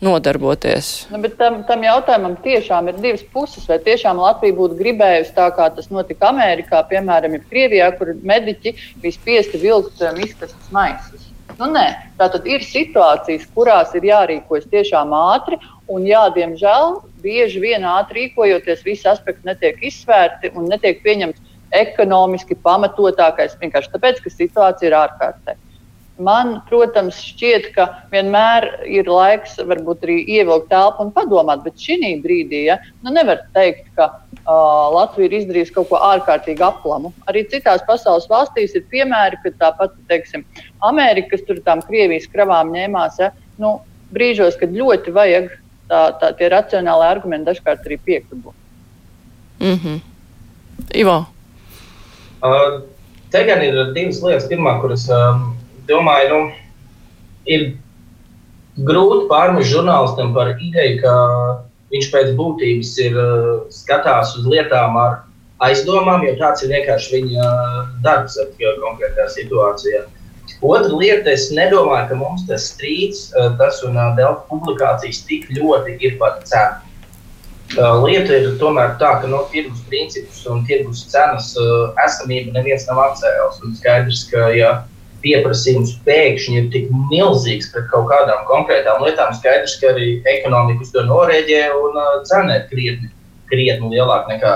[0.00, 1.08] nodarboties.
[1.10, 3.66] Nu, bet tam, tam jautājumam tiešām ir divas puses.
[3.70, 9.16] Vai tiešām Latvija būtu gribējusi tā, kā tas notika Amerikā, piemēram, Krievijā, kur mediķi bija
[9.16, 11.27] spiesti vilkt um, izkastes maisus?
[11.58, 11.86] Nu, nē,
[12.20, 15.58] tātad ir situācijas, kurās ir jārīkojas tiešām ātri,
[15.90, 22.54] un, jā, diemžēl, bieži vien ātri rīkojoties, visi aspekti netiek izsvērti un netiek pieņemts ekonomiski
[22.62, 25.58] pamatotākais, vienkārši tāpēc, ka situācija ir ārkārtēja.
[26.18, 32.16] Man, protams, šķiet, ka vienmēr ir laiks varbūt arī ievilkt telpu un padomāt, bet šī
[32.24, 37.12] brīdī ja, nu nevar teikt, ka uh, Latvija ir izdarījusi kaut ko ārkārtīgi aplamu.
[37.30, 40.42] Arī citās pasaules valstīs ir piemēri, ka tāpat, teiksim,
[40.90, 43.30] Amerika, kas tur tām Krievijas kravām ņēmās, ja,
[43.62, 43.76] nu,
[44.10, 45.50] brīžos, kad ļoti vajag,
[45.86, 48.54] tā, tā, tie racionāli argumenti dažkārt arī piekļuvu.
[49.60, 50.00] Mm -hmm.
[50.94, 51.26] Ivo.
[52.42, 52.82] Uh,
[53.30, 54.48] te gan ir divas lietas.
[54.50, 55.57] Pirmā, kuras um,
[55.88, 56.40] domāju, nu,
[57.48, 57.64] ir
[58.88, 61.14] grūti pārmest žurnālistam par ideju, ka
[61.92, 65.22] viņš pēc būtības ir uh, skatās uz lietām ar
[65.64, 70.04] aizdomām, jo tāds ir vienkārši viņa uh, darbs konkrētajā situācijā.
[70.64, 75.98] Otra lieta, es nedomāju, ka mums tas strīds, uh, tas un Delfa publikācijas tik ļoti
[76.04, 76.84] ir par cenu.
[77.76, 82.86] Uh, lieta ir tomēr tā, ka no tirgus principus un tirgus cenas uh, esamību neviens
[82.88, 83.58] nav atcēlis.
[83.64, 84.70] Un skaidrs, ka ja
[85.22, 90.92] pieprasījums pēkšņi ir tik milzīgs pret kaut kādām konkrētām lietām, skaidrs, ka arī ekonomika uz
[90.94, 93.10] to norēģē un uh, cena ir krietni,
[93.50, 94.54] krietni lielāka nekā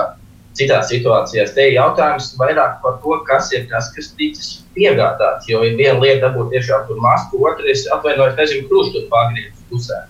[0.57, 1.55] citās situācijās.
[1.57, 5.49] Te ir jautājums vairāk par to, kas ir tas, kas ticis piegādāts.
[5.49, 10.01] Jo ir viena lieta dabūt tiešām tur masku, otra ir atvainojot, nezinu, krūšķi pārgrieztas pusē.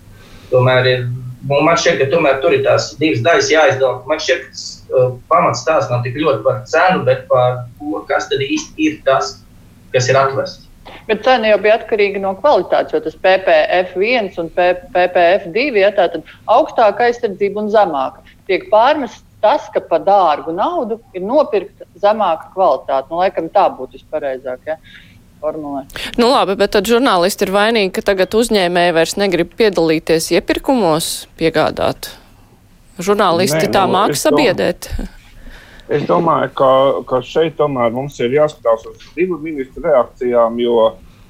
[0.52, 1.06] Tomēr ir
[1.44, 3.98] Un man šķiet, ka tomēr tur ir tās divas daļas jāizdala.
[4.08, 8.30] Man šķiet, ka uh, pamats tās nav tik ļoti par cenu, bet par to, kas
[8.30, 9.34] tad īsti ir tas,
[9.94, 10.70] kas ir atvests.
[11.08, 17.08] Bet cena jau bija atkarīga no kvalitātes, jo tas PPF1 un PPF2 ja, ir augstāka
[17.08, 18.24] aizsardzība un zemāka.
[18.48, 23.10] Tiek pārmests tas, ka par dārgu naudu ir nopirkta zemāka kvalitāte.
[23.10, 24.64] Nu, laikam tā būtu vispareizāk.
[24.68, 24.78] Ja
[25.44, 25.84] formulē.
[26.16, 32.08] Nu labi, bet tad žurnālisti ir vainīgi, ka tagad uzņēmēji vairs negrib piedalīties iepirkumos, piegādāt.
[33.02, 34.88] Žurnālisti Nē, tā nu, māks sabiedēt.
[35.92, 36.70] Es domāju, ka,
[37.08, 40.78] ka šeit tomēr mums ir jāskatās uz divu ministru reakcijām, jo,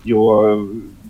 [0.06, 0.26] jo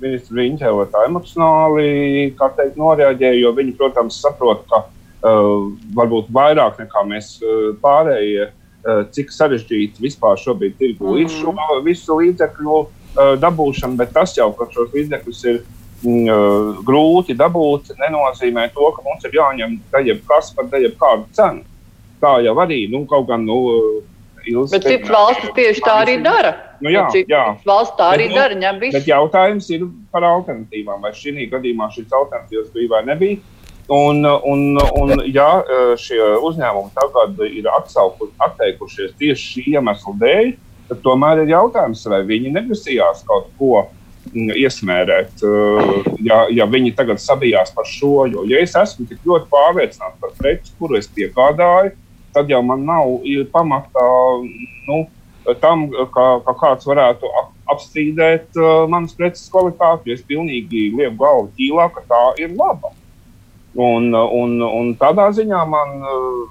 [0.00, 7.04] ministri Riņķēva tā emocionāli, teikt, noreaģēja, jo viņi, protams, saprot, ka uh, varbūt vairāk nekā
[7.10, 11.84] mēs uh, pārējie uh, cik sarežģīti vispār šobrīd tirgu ir šo mhm.
[11.84, 15.60] visu līdzekļu eh, dabūšana, bet tas jau, ka šos līdzekļus ir
[16.04, 19.78] mm, grūti dabūt, nenozīmē to, ka mums ir jāņem
[20.08, 21.64] jebkas par jebkādu cenu.
[22.24, 23.60] Tā jau arī, nu, kaut gan, nu,
[24.44, 26.50] Ilzi, bet citas valstis tieši tā arī dara.
[26.84, 27.44] Nu, jā, jā.
[27.64, 28.58] Valsts tā arī bet, nu, dara.
[28.60, 28.96] Ņem visu.
[28.98, 31.00] Bet jautājums ir par alternatīvām.
[31.04, 33.40] Vai šī gadījumā šīs alternatīvas bija vai nebija?
[33.92, 35.48] Un, un, un, ja
[36.00, 40.54] šie uzņēmumi tagad ir atsauku, atteikušies tieši šī iemesla dēļ,
[40.88, 43.82] tad tomēr ir jautājums, vai viņi negrasījās kaut ko
[44.32, 45.50] iesmērēt, e,
[46.24, 48.24] ja, ja viņi tagad sabijās par šo.
[48.32, 51.92] Jo, ja es esmu tik ļoti pārliecināts par preci, kuru es piegādāju,
[52.34, 53.20] tad jau man nav
[53.52, 54.06] pamata
[54.88, 55.04] nu,
[55.60, 57.30] tam, ka, ka kāds varētu
[57.72, 60.14] apstrīdēt uh, manas preces kvalitāti.
[60.14, 62.92] Es pilnīgi lieku galvu ķīlā, ka tā ir laba.
[63.74, 66.44] Un, un, un tādā ziņā man uh,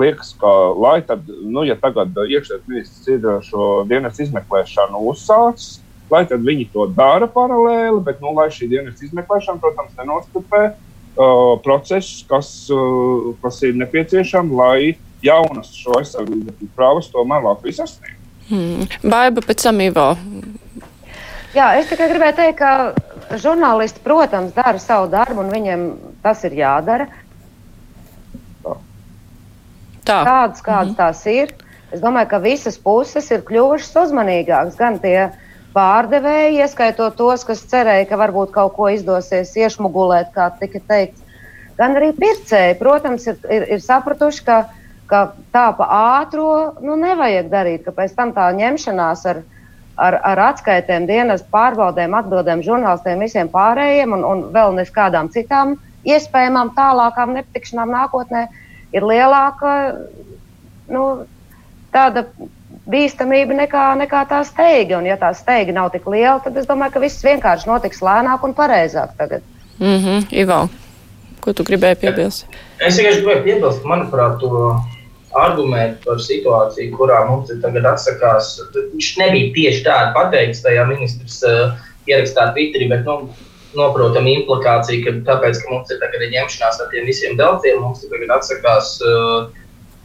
[0.00, 5.78] liekas, ka, lai tad, nu, ja tagad iekšlietu ministrs ir šo dienas izmeklēšanu uzsācis,
[6.10, 11.54] lai tad viņi to dara paralēli, bet, nu, lai šī dienas izmeklēšana, protams, nenostupē uh,
[11.64, 18.20] procesus, kas, uh, kas ir nepieciešami, lai jaunas šo aizsardzības prāvas tomēr Latvijas sasniegtu.
[18.50, 18.88] Hmm.
[19.02, 20.10] Baiba pēc tam Ivo.
[21.54, 25.84] Jā, es tikai gribēju teikt, ka žurnālisti, protams, dara savu darbu, un viņiem
[26.24, 27.06] tas ir jādara.
[30.04, 30.18] Tā.
[30.20, 30.96] Tādas, kādas mhm.
[30.98, 31.54] tās ir.
[31.94, 34.76] Es domāju, ka visas puses ir kļuvušas uzmanīgākas.
[34.76, 35.30] Gan tie
[35.74, 41.22] pārdevēji, ieskaitot tos, kas cerēja, ka varbūt kaut ko izdosies iešmugulēt, kā tika teikts,
[41.78, 44.58] gan arī pircēji, protams, ir, ir, ir sapratuši, ka,
[45.06, 45.88] ka tā pa
[46.20, 49.42] ātro nu, nevajag darīt, ka pēc tam tā ņemšanās ar
[49.96, 55.76] ar, ar atskaitēm, dienas pārbaudēm, atbildēm žurnālistiem, visiem pārējiem un, un vēl nes kādām citām
[56.04, 58.46] iespējamām tālākām nepatikšanām nākotnē,
[58.94, 59.70] ir lielāka
[60.92, 61.04] nu,
[61.94, 62.26] tāda
[62.90, 64.98] bīstamība nekā, nekā tā steiga.
[64.98, 68.44] Un, ja tā steiga nav tik liela, tad es domāju, ka viss vienkārši notiks lēnāk
[68.44, 69.46] un pareizāk tagad.
[69.78, 70.68] Mm -hmm, Ivo,
[71.40, 72.46] ko tu gribēji piebilst?
[72.78, 74.50] Es tikai gribēju piebilst, manuprāt, to
[75.38, 78.54] argumentu par situāciju, kurā mums tagad atsakās.
[78.76, 81.74] Viņš nebija tieši tāda pateikts tajā ministrs uh,
[82.10, 83.30] ierakstā Twitterī, bet nu,
[83.74, 88.38] noprotam implikācija, ka tāpēc, ka mums ir tagad ņemšanās ar tiem visiem deltiem, mums tagad
[88.38, 89.52] atsakās uh,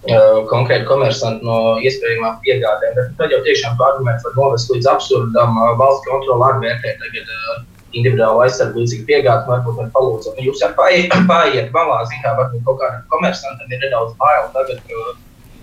[0.07, 2.93] Uh, konkrēti komersanti no iespējamām piegādēm.
[2.95, 5.57] Bet tad jau tiešām arguments var novest līdz absurdam.
[5.59, 7.57] Uh, valsts kontrole arī vērtē tagad uh,
[7.93, 10.37] individuālu aizsardzību līdzīgi piegādes, varbūt var palūdzēt.
[10.37, 14.49] Nu, jūs jau pāriet, pāriet malā, zināt, kā varbūt kaut kādam komersantam ir nedaudz bail
[14.55, 15.05] tagad, ka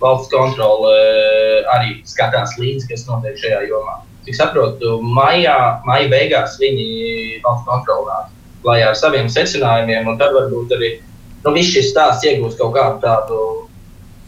[0.03, 4.01] valsts kontrole eh, arī skatās līdzi, kas notiek šajā jomā.
[4.27, 6.89] Cik saprotu, maijā, maija beigās viņi
[7.45, 8.25] valsts kontrolē
[8.67, 10.97] klājā ar saviem secinājumiem, un tad varbūt arī
[11.45, 13.43] nu, viss šis stāsts iegūs kaut kādu tādu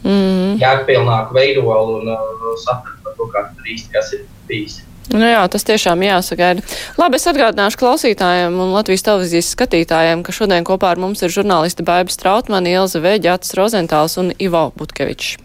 [0.05, 0.59] mm.
[0.61, 4.79] jēgpilnāku veidolu un uh, sapratu par to, kā tur īsti kas ir bijis.
[5.09, 6.61] Nu jā, tas tiešām jāsagaida.
[6.99, 11.85] Labi, es atgādināšu klausītājiem un Latvijas televīzijas skatītājiem, ka šodien kopā ar mums ir žurnālisti
[11.85, 15.39] Baiba Strautmani, Ilza Vēģāts Rozentāls un Ivo Butkevičs.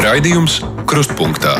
[0.00, 0.58] Raidījums
[0.90, 1.54] Krustpunktā.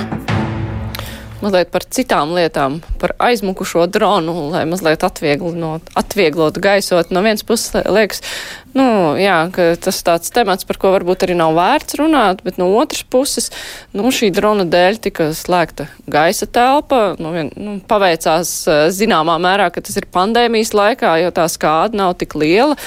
[1.41, 7.13] mazliet par citām lietām, par aizmukušo dronu, lai mazliet atvieglot, atvieglot gaisot.
[7.15, 8.25] No vienas puses liekas,
[8.77, 8.87] nu,
[9.21, 9.37] jā,
[9.83, 13.51] tas tāds temats, par ko varbūt arī nav vērts runāt, bet no otras puses,
[13.97, 17.17] nu, šī drona dēļ tika slēgta gaisa telpa.
[17.21, 18.53] Nu, vien, nu, paveicās
[18.95, 22.79] zināmā mērā, ka tas ir pandēmijas laikā, jo tā skāda nav tik liela,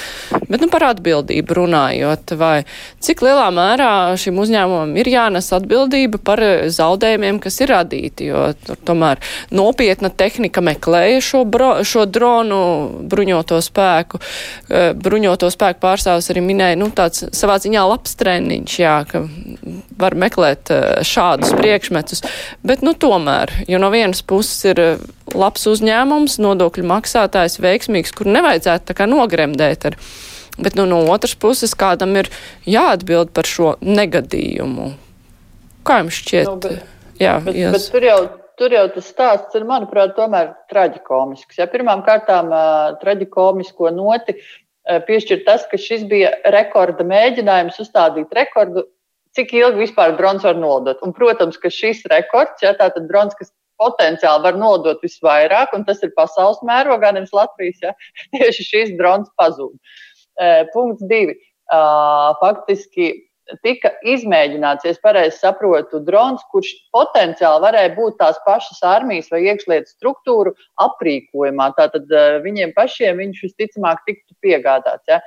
[0.48, 2.64] bet, nu, par atbildību runājot, vai
[3.04, 6.42] cik lielā mērā šim uzņēmumam ir jānes atbildība par
[6.72, 9.22] zaudējumiem, kas ir radīti, jo tur tomēr
[9.54, 12.60] nopietna tehnika meklēja šo, bro, šo dronu
[13.10, 14.20] bruņoto spēku.
[15.04, 19.24] Bruņoto spēku pārstāvs arī minēja, nu, tāds savā ziņā labs treniņš, jā, ka
[20.00, 20.72] var meklēt
[21.06, 22.24] šādus priekšmetus,
[22.66, 24.82] bet, nu, tomēr, jo no vienas puses ir
[25.34, 29.98] labs uzņēmums, nodokļu maksātājs veiksmīgs, kur nevajadzētu tā kā nogremdēt ar.
[30.54, 32.28] Bet nu, no otras puses, kādam ir
[32.70, 34.92] jāatbild par šo negadījumu.
[35.84, 36.46] Kā jums šķiet?
[36.46, 37.74] Nu, bet, Jā, bet, yes.
[37.74, 38.18] bet tur, jau,
[38.58, 41.58] tur jau tas stāsts ir, manuprāt, tomēr traģikomisks.
[41.60, 43.92] Ja pirmām kārtām uh, traģikomisko
[44.84, 48.84] noti uh, piešķir tas, ka šis bija rekorda mēģinājums uzstādīt rekordu,
[49.34, 51.02] cik ilgi vispār drons var nolidot.
[51.02, 56.02] Un, protams, ka šis rekords, ja tātad drons, kas potenciāli var nodot visvairāk, un tas
[56.02, 57.94] ir pasaules mērogā, nevis Latvijas, ja
[58.36, 59.74] tieši šis drons pazūd.
[60.38, 61.36] Uh, punkts divi.
[61.72, 63.12] Uh, faktiski
[63.64, 69.44] tika izmēģināts, ja es pareizi saprotu, drons, kurš potenciāli varēja būt tās pašas armijas vai
[69.48, 70.54] iekšlietu struktūru
[70.84, 71.72] aprīkojumā.
[71.78, 75.08] Tātad uh, viņiem pašiem viņš visticamāk tiktu piegādāts.
[75.10, 75.20] Ja.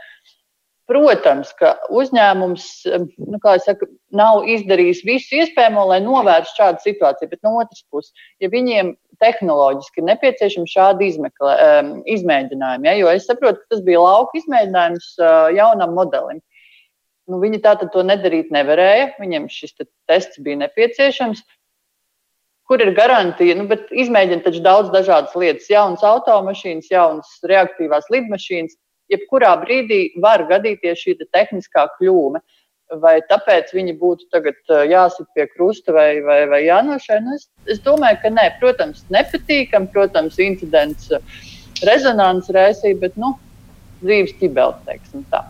[0.88, 7.58] Protams, ka uzņēmums nu, saka, nav izdarījis visu iespējamo, lai novērstu šādu situāciju, bet no
[7.60, 13.60] otras puses, ja viņiem tehnoloģiski ir nepieciešami šādi izmekle, um, izmēģinājumi, ja, jo es saprotu,
[13.66, 16.40] ka tas bija lauka izmēģinājums uh, jaunam modelim.
[17.28, 19.14] Nu, viņi tātad to nedarīt nevarēja.
[19.20, 21.44] Viņiem šis te tests bija nepieciešams.
[22.68, 23.56] Kur ir garantija?
[23.60, 23.68] Nu,
[24.04, 28.78] izmēģina taču daudz dažādas lietas, jaunas automašīnas, jaunas reaktīvās lidmašīnas.
[29.12, 32.44] Jebkurā brīdī var gadīties šī te tehniskā kļūme.
[33.04, 37.20] Vai tāpēc viņi būtu tagad jāsit pie krusta vai, vai, vai jānošai?
[37.24, 38.50] Nu, es, es domāju, ka nē.
[38.62, 41.12] Protams, nepatīkam, protams, incidents
[41.88, 43.34] rezonanses raisīja, bet nu,
[44.00, 45.44] dzīves ķibeli, teiksim tā.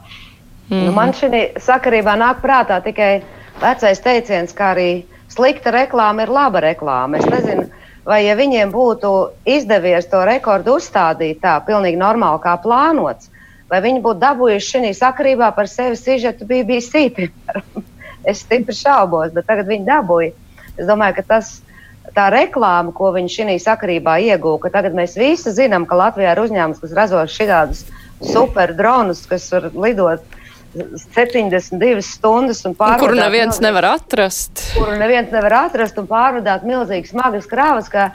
[0.70, 0.86] Mm -hmm.
[0.86, 3.22] nu, man šī sakarībā nāk prātā tikai
[3.62, 7.18] vecais teiciens, ka arī slikta reklāma ir laba reklāma.
[7.18, 7.68] Es nezinu,
[8.06, 13.30] vai ja viņiem būtu izdevies to rekordu uzstādīt tā, pilnīgi normāli kā plānots,
[13.70, 17.10] vai viņi būtu dabūjuši šī sakarībā par sevi sižetu BBC.
[17.16, 17.86] Piemēram.
[18.28, 20.32] Es stipri šaubos, bet tagad viņi dabūja.
[20.78, 21.62] Es domāju, ka tas
[22.16, 26.42] tā reklāma, ko viņi šī sakarībā ieguva, ka tagad mēs visi zinām, ka Latvijā ir
[26.44, 27.86] uzņēmums, kas ražo šādus
[28.34, 30.37] super dronus, kas var lidot
[31.16, 33.04] 72 stundas un pārvadāt.
[33.04, 34.64] Kuru neviens milzīgas, nevar atrast.
[34.78, 37.92] Kuru neviens nevar atrast un pārvadāt milzīgas smagas krāvas.
[37.92, 38.10] Kā,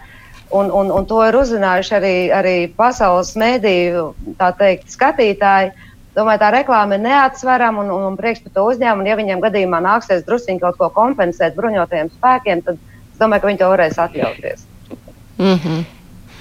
[0.51, 4.11] un, un, un to ir uzzinājuši arī, arī pasaules mēdīju
[4.59, 5.73] teikt, skatītāji.
[6.13, 9.09] Domāju, tā reklāma ir neatsverama un, un, un priekš par to uzņēmumu.
[9.09, 13.63] Ja viņiem gadījumā nāksies druskuļi kaut ko kompensēt bruņotajiem spēkiem, tad es domāju, ka viņi
[13.63, 14.69] to varēs atļauties.
[15.39, 15.85] Mm -hmm.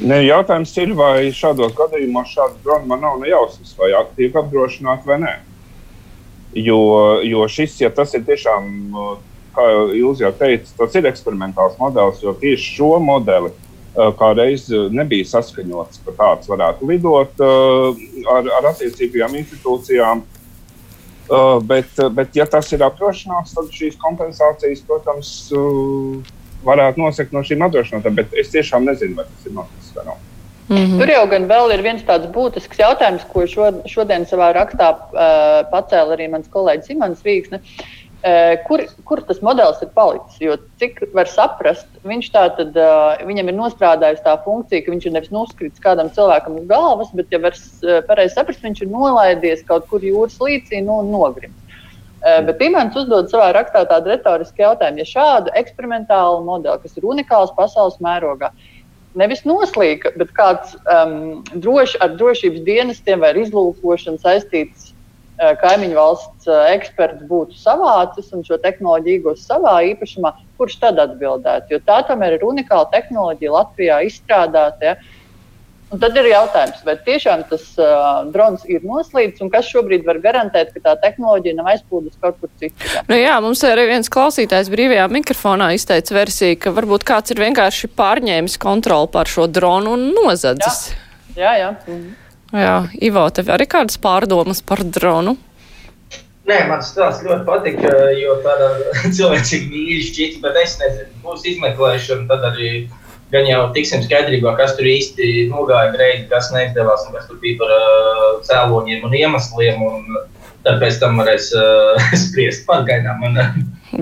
[0.02, 5.34] Ne, jautājums ir, vai šādos gadījumos šāda drona nav nejausmas, vai tiek apdrošināta vai nē.
[6.56, 8.66] Jo, jo šis, ja tas ir tiešām,
[9.56, 13.54] kā jūs jau teicāt, tas ir eksperimentāls modelis, jo tieši šo modeli
[14.20, 20.24] kādreiz nebija saskaņots, ka tāds varētu lidot ar, ar attiecīgajām institūcijām.
[21.68, 25.32] Bet, bet, ja tas ir apdrošināts, tad šīs kompensācijas, protams,
[26.68, 28.18] varētu nosekt no šīm apdrošinātām.
[28.20, 30.20] Bet es tiešām nezinu, vai tas ir noticis vai nav.
[30.70, 31.00] Mm -hmm.
[31.00, 35.72] Tur jau gan vēl ir viens tāds būtisks jautājums, ko šo, šodien savā rakstā uh,
[35.72, 37.60] pacēla arī mans kolēģis Imants Rīgsne.
[38.22, 40.38] Uh, kur, kur tas modelis ir palicis?
[40.40, 45.06] Jo, cik var saprast, viņš tā tad, uh, viņam ir nostrādājusi tā funkcija, ka viņš
[45.06, 48.92] ir nevis noskrits kādam cilvēkam uz galvas, bet, ja var uh, pareizi saprast, viņš ir
[48.94, 51.58] nolaidies kaut kur jūras līcī nu, un nogrims.
[52.22, 57.04] Uh, bet Imants uzdod savā rakstā tādu retorisku jautājumu, ja šādu eksperimentālu modeli, kas ir
[57.04, 58.71] unikāls pasaules mērogā, uh,
[59.18, 66.50] nevis noslīka, bet kāds um, droši, ar drošības dienestiem vai izlūkošanu saistīts uh, kaimiņu valsts
[66.50, 71.76] uh, eksperts būtu savācis un šo tehnoloģiju iegūst savā īpašumā, kurš tad atbildētu?
[71.76, 74.94] Jo tā tomēr ir unikāla tehnoloģija Latvijā izstrādāta.
[74.94, 75.21] Ja?
[75.92, 80.22] Un tad ir jautājums, vai tiešām tas uh, drons ir noslīdis un kas šobrīd var
[80.24, 82.94] garantēt, ka tā tehnoloģija nav aizplūdusi kaut kur citur.
[83.10, 87.92] Nu jā, mums arī viens klausītājs brīvajā mikrofonā izteica versiju, ka varbūt kāds ir vienkārši
[88.00, 90.94] pārņēmis kontroli pār šo dronu un nozadzis.
[91.36, 91.54] Jā, jā.
[91.60, 91.72] jā.
[91.92, 92.10] Mhm.
[92.64, 92.76] jā
[93.12, 95.36] Ivo, tev arī kādas pārdomas par dronu?
[96.48, 97.84] Nē, man tas stāsts ļoti patīk,
[98.18, 98.72] jo tāda
[99.18, 102.72] cilvēcīga mīļa šķiet, bet es nezinu, būs izmeklēšana, tad arī
[103.32, 107.60] gan jau tiksim skaidrībā, kas tur īsti nogāja greizi, kas neizdevās, un kas tur bija
[107.62, 109.88] par uh, cēloņiem un iemesliem.
[109.88, 110.22] Un,
[110.62, 113.24] Tad pēc tam varēs uh, spriest par gaidām.
[113.26, 113.40] Un,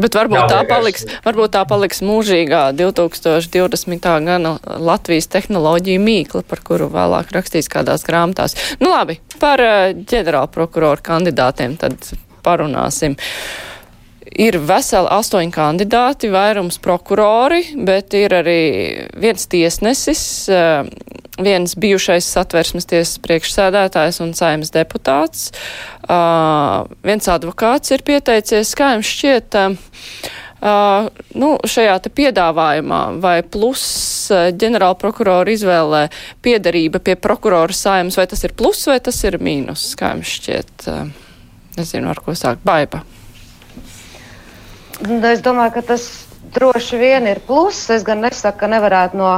[0.04, 4.10] Bet varbūt tā, paliks, varbūt tā paliks mūžīgā 2020.
[4.26, 4.52] gada
[4.84, 8.58] Latvijas tehnoloģija mīkla, par kuru vēlāk rakstīs kādās grāmatās.
[8.84, 9.64] Nu labi, par
[10.04, 11.96] ģenerāla prokuroru kandidātiem tad
[12.44, 13.16] parunāsim.
[13.16, 13.70] Uh,
[14.38, 18.64] ir veseli astoņi kandidāti, vairums prokurori, bet ir arī
[19.20, 20.84] viens tiesnesis, eh,
[21.40, 29.08] viens bijušais satversmes tiesas priekšsēdētājs un saimas deputāts, eh, viens advokāts ir pieteicies, kā jums
[29.08, 29.56] šķiet.
[30.60, 31.08] Uh,
[31.40, 36.02] nu, šajā piedāvājumā vai plus ģenerāla prokurora izvēlē
[36.44, 40.88] piedarība pie prokurora saimas, vai tas ir plus vai tas ir mīnus, kā jums šķiet?
[40.92, 41.08] Uh,
[41.78, 43.06] nezinu, ar ko sākt baiba.
[45.08, 46.06] Nu, es domāju, ka tas
[46.56, 47.90] droši vien ir pluss.
[47.94, 49.32] Es gan nesaku, ka nevarētu no,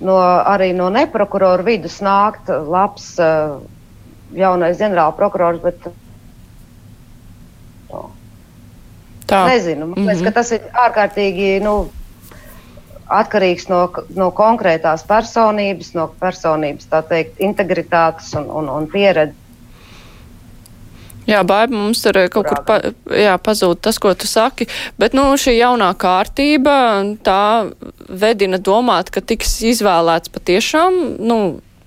[0.00, 3.58] no, arī no neprokuroru vidus nākt labs uh,
[4.36, 5.62] jaunais ģenerāla prokurors.
[5.64, 5.88] Bet,
[7.90, 8.10] no.
[9.26, 9.42] Tā.
[9.50, 10.34] Nezinu, man liekas, mm -hmm.
[10.34, 11.88] tas ir ārkārtīgi nu,
[13.06, 13.80] atkarīgs no,
[14.14, 19.42] no konkrētās personības, no personības teikt, integritātes un, un, un pieredzes.
[21.26, 22.78] Jā, baiba mums tur eh, kaut kur pa,
[23.10, 24.68] jā, pazūd tas, ko tu saki,
[25.00, 26.76] bet nu, šī jaunā kārtība
[27.26, 27.42] tā
[28.06, 31.40] vedina domāt, ka tiks izvēlēts patiešām, nu,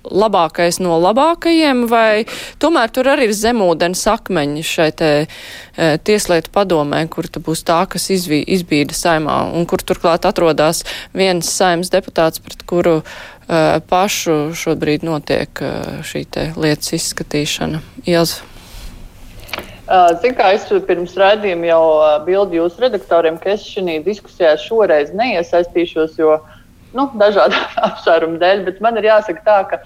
[0.04, 2.24] labākais no labākajiem, vai
[2.62, 5.26] tomēr tur arī ir zemūdens akmeņi šai te e,
[6.04, 10.84] tieslietu padomē, kur ta būs tā, kas izvī, izbīda saimā, un kur turklāt atrodās
[11.16, 13.04] viens saimas deputāts, pret kuru e,
[13.92, 15.74] pašu šobrīd notiek e,
[16.06, 17.84] šī te lietas izskatīšana.
[18.08, 18.59] Ielza.
[19.90, 21.84] Ziniet, kā es pirms raidījuma jau
[22.22, 26.36] bildu jūsu redaktoriem, ka es šajā diskusijā šoreiz neiesaistīšos, jo
[26.94, 29.80] nu, dažādu apsvērumu dēļ, bet man ir jāsaka tā, ka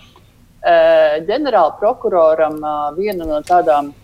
[1.25, 2.59] ģenerāla prokuroram
[2.99, 3.95] viena no tādām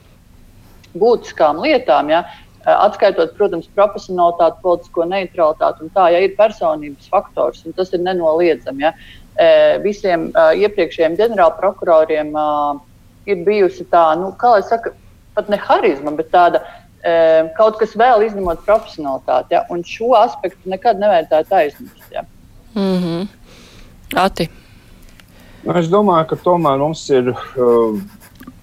[0.96, 2.22] būtiskām lietām, ja,
[2.64, 8.88] atskaitot, protams, profesionālitāti, politisko neutralitāti un tā, ja ir personības faktors, un tas ir nenoliedzami.
[8.88, 8.94] Ja,
[9.84, 12.32] visiem iepriekšējiem ģenerāla prokuroriem
[13.28, 14.96] ir bijusi tā, nu, kā lai saka,
[15.34, 16.62] pat ne harizma, bet tāda
[17.02, 17.12] e,
[17.58, 19.56] kaut kas vēl izņemot profesionālitāti.
[19.56, 19.64] Ja?
[19.70, 22.08] Un šo aspektu nekad nevajadzētu aizmirst.
[22.14, 22.24] Ja?
[22.74, 23.28] Mm -hmm.
[24.16, 24.48] Ati.
[25.64, 28.00] Nu, es domāju, ka tomēr mums ir uh,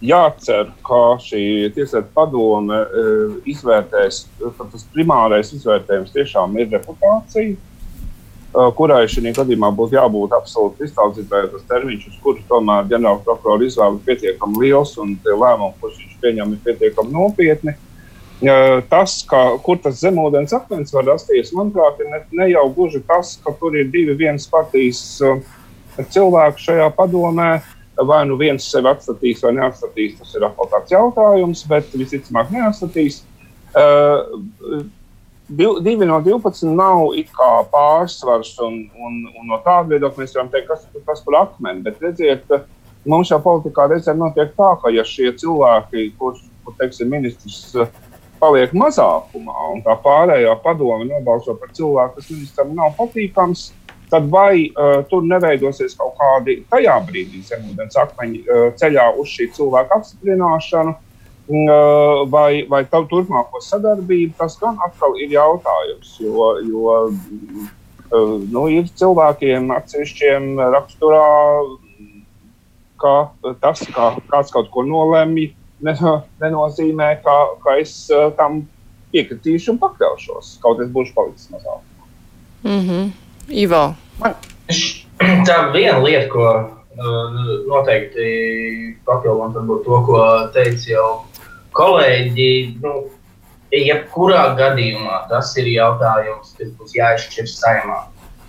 [0.01, 4.26] jācer, ka šī tieslietu padome uh, izvērtēs,
[4.57, 7.55] ka tas primārais izvērtējums tiešām ir reputācija
[8.53, 13.99] kurai šī gadījumā būtu jābūt absolūti iztaujāts tas termiņš, uz kuru tomēr ģenerāla prokurora izvēle
[13.99, 17.75] ir pietiekami liels un lēmumi, kurus viņš pieņem, ir pietiekami nopietni.
[18.89, 23.35] Tas, ka, kur tas zemūdens akmens var rasties, manuprāt, ir ne, ne jau gluži tas,
[23.43, 25.01] ka tur ir divi vienas partijas
[25.97, 27.57] cilvēki šajā padomē.
[27.97, 33.23] Vai nu viens sevi atstatīs vai neatstatīs, tas ir atkal tāds jautājums, bet visticamāk neatstatīs.
[33.73, 34.83] Uh,
[35.49, 37.13] divi no 12 nav
[37.71, 41.85] pārsvars, un, un, un no tāda viedokļa mēs varam teikt, kas ir tas par akmeni.
[41.85, 42.51] Bet redziet,
[43.07, 47.75] mums jau politikā reizēm notiek tā, ka ja šie cilvēki, kurš, kur teiksim, ministrs
[48.41, 53.71] paliek mazākumā, un tā pārējā padome nobalso par cilvēku, kas ministram nav patīkams,
[54.11, 59.49] tad vai uh, tur neveidosies kaut kādi tajā brīdī zemūdens akmeņi uh, ceļā uz šī
[59.57, 60.93] cilvēka apstiprināšanu
[61.47, 66.17] vai, vai tavu turpmāko sadarbību, tas gan atkal ir jautājums.
[66.19, 66.95] Jo, jo
[68.51, 71.27] nu, ir cilvēkiem atsevišķiem raksturā,
[72.99, 73.13] ka
[73.61, 78.65] tas, ka kāds kaut ko nolemj, nenozīmē, ka, ka es tam
[79.13, 80.57] piekritīšu un pakļaušos.
[80.63, 81.83] Kaut es būšu palicis mazāk.
[82.63, 83.11] Mm -hmm.
[83.49, 83.95] Ivo.
[84.19, 84.33] Man...
[85.47, 86.43] Tā viena lieta, ko
[87.67, 89.53] noteikti papildināt
[89.85, 90.21] to, ko
[90.53, 91.26] teica jau
[91.78, 92.51] kolēģi,
[92.84, 92.93] nu,
[93.73, 97.99] jebkurā gadījumā tas ir jautājums, kas būs jāizšķir saimā.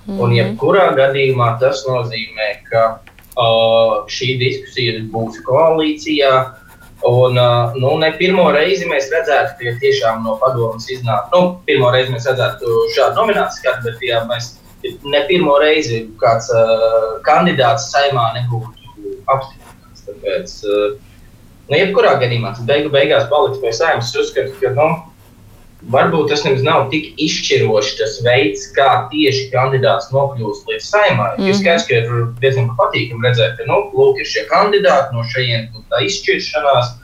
[0.06, 0.20] Mm -hmm.
[0.20, 0.36] Un mhm.
[0.38, 3.00] jebkurā gadījumā tas nozīmē, ka
[3.38, 6.32] uh, šī diskusija būs koalīcijā.
[7.06, 11.28] Un, uh, nu, ne pirmo reizi mēs redzētu, ka tiešām no padomus iznāk.
[11.32, 12.66] Nu, pirmo reizi mēs redzētu
[12.96, 14.56] šādu nomināciju, bet jā, mēs
[15.04, 20.04] ne pirmo reizi kāds uh, kandidāts saimā nebūtu apstiprināts.
[20.08, 21.07] Tāpēc, uh,
[21.68, 24.08] Nu, jebkurā gadījumā tas beigu beigās paliks pie saimnes.
[24.08, 24.88] Es uzskatu, ka nu,
[25.92, 31.34] varbūt tas nemaz nav tik izšķiroši tas veids, kā tieši kandidāts nokļūst līdz saimai.
[31.36, 31.50] Mm.
[31.50, 35.84] Ir skaidrs, ka ir diezgan patīkami redzēt, ka nu, lūk, ir šie kandidāti, no šejienes
[35.92, 36.96] tā izšķiršanās.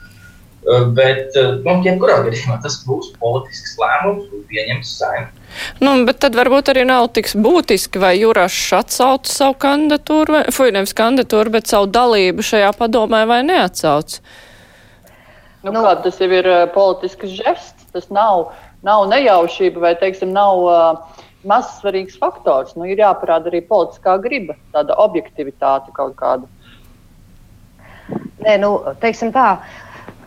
[0.65, 5.43] Uh, bet, uh, nu, jebkurā gadījumā tas būs politisks lēmums un pieņems saimnieks.
[5.77, 10.71] Nu, bet tad varbūt arī nav tik būtiski, vai Jurašs atsauc savu kandidatūru, vai, fuj,
[10.73, 14.17] nevis kandidatūru, bet savu dalību šajā padomē vai neatsauc.
[15.65, 18.51] Nu, nu, kā, tas jau ir uh, politisks žests, tas nav,
[18.85, 22.75] nav nejaušība vai, teiksim, nav uh, mazs svarīgs faktors.
[22.77, 26.45] Nu, ir jāparāda arī politiskā griba, tāda objektivitāte kaut kāda.
[28.45, 29.55] Nē, nu, teiksim tā,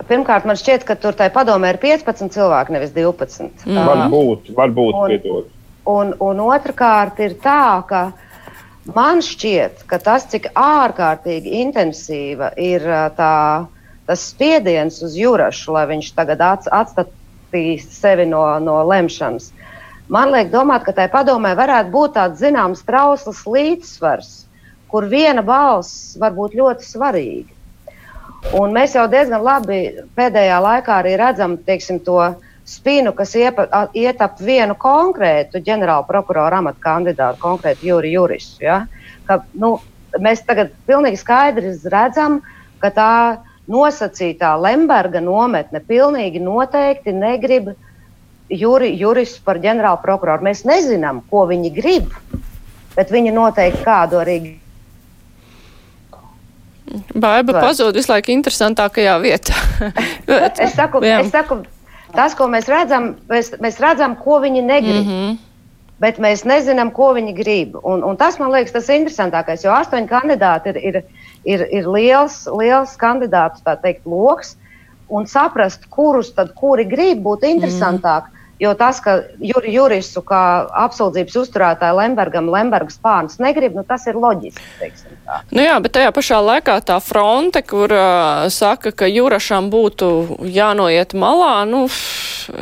[0.09, 3.67] Pirmkārt, man šķiet, ka tur tajā padomē ir 15 cilvēki, nevis 12.
[3.67, 3.81] Mm.
[3.89, 5.51] Varbūt, varbūt un, piedod.
[5.91, 8.03] Un, un otrkārt ir tā, ka
[8.95, 12.87] man šķiet, ka tas, cik ārkārtīgi intensīva ir
[13.19, 13.35] tā,
[14.09, 19.51] tas spiediens uz Jurašu, lai viņš tagad atstatīs sevi no, no lemšanas,
[20.09, 24.33] man liek domāt, ka tajā padomē varētu būt tāds zināms trausls līdzsvars,
[24.89, 27.55] kur viena balss var būt ļoti svarīga.
[28.57, 29.81] Un mēs jau diezgan labi
[30.17, 32.21] pēdējā laikā arī redzam teiksim, to
[32.69, 38.65] spīnu, kas iepa, iet ap vienu konkrētu ģenerāla prokurora amata kandidātu, konkrētu jūri juristu.
[38.65, 38.83] Ja?
[39.29, 39.75] Ka, nu,
[40.21, 42.41] mēs tagad pilnīgi skaidri redzam,
[42.83, 43.13] ka tā
[43.69, 47.73] nosacītā Lemberga nometne pilnīgi noteikti negrib
[48.49, 50.47] juri, juristu par ģenerāla prokuroru.
[50.49, 52.15] Mēs nezinām, ko viņi grib,
[52.97, 54.39] bet viņi noteikti kādu arī
[57.13, 59.57] Baiba pazūd visu laiku interesantākajā vietā.
[60.65, 61.21] es, saku, Jā.
[61.21, 61.61] es saku,
[62.15, 65.05] tas, ko mēs redzam, mēs, mēs redzam, ko viņi negrib.
[65.05, 65.37] Mm -hmm.
[65.99, 67.77] Bet mēs nezinām, ko viņi grib.
[67.83, 70.99] Un, un tas man liekas tas interesantākais, jo astoņi kandidāti ir, ir,
[71.45, 74.57] ir, ir liels, liels kandidātu teikt, lokus.
[75.09, 78.29] Un saprast, kurus tad kuri grib, būtu interesantāk.
[78.29, 78.39] Mm.
[78.59, 84.19] Jo tas, ka juri, juristu kā apsūdzības uzturētāja Lembergam, Lembergas pārnes negrib, nu, tas ir
[84.19, 84.89] loģiski.
[85.55, 90.11] Nu jā, bet tajā pašā laikā tā fronte, kur uh, saka, ka jurašam būtu
[90.51, 91.85] jānoiet malā, nu,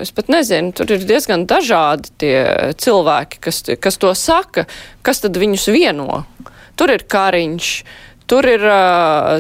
[0.04, 2.36] es pat nezinu, tur ir diezgan dažādi tie
[2.76, 4.66] cilvēki, kas, kas to saka,
[5.00, 6.26] kas tad viņus vieno.
[6.76, 7.72] Tur ir Kariņš,
[8.26, 8.62] Tur ir,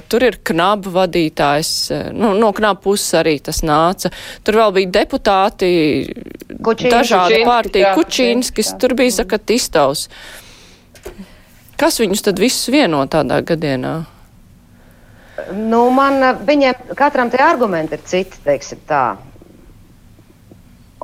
[0.06, 1.70] tur ir knabu vadītājs,
[2.14, 4.12] nu, no knabu puses arī tas nāca.
[4.46, 5.70] Tur vēl bija deputāti,
[6.62, 10.06] Kučīns, dažādi partija, Kučīnskis, tur bija Zakatistovs.
[11.76, 13.96] Kas viņus tad visus vieno tādā gadienā?
[15.52, 19.02] Nu, man, viņiem katram tie argumenti ir citi, teiksim tā.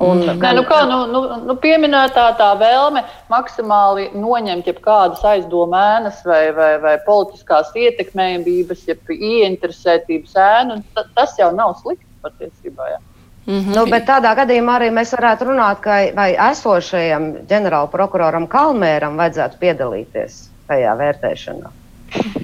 [0.03, 0.41] Un, mm.
[0.41, 6.73] Nē, nu kā, nu, nu, nu pieminētā tā vēlme maksimāli noņemt jebkādas aizdomēnas vai, vai,
[6.83, 10.79] vai politiskās ietekmējumības, jeb ieinteresētības ēnu,
[11.15, 12.91] tas jau nav slikti patiesībā.
[12.95, 13.01] Jā.
[13.45, 13.75] Mm -hmm.
[13.75, 19.59] nu, bet tādā gadījumā arī mēs varētu runāt, ka vai esošajam ģenerāla prokuroram Kalmēram vajadzētu
[19.59, 20.37] piedalīties
[20.67, 21.69] tajā vērtēšanā.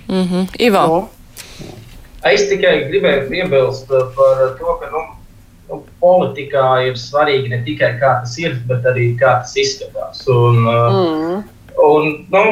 [0.08, 0.48] Mm -hmm.
[0.60, 0.86] Ivo.
[0.88, 1.08] Nu?
[2.24, 5.19] Es tikai gribēju piebilst par to, ka nu,
[5.70, 10.26] nu, politikā ir svarīgi ne tikai kā tas ir, bet arī kā tas izskatās.
[10.34, 11.42] Un, uh, mm.
[11.86, 12.46] un, nu,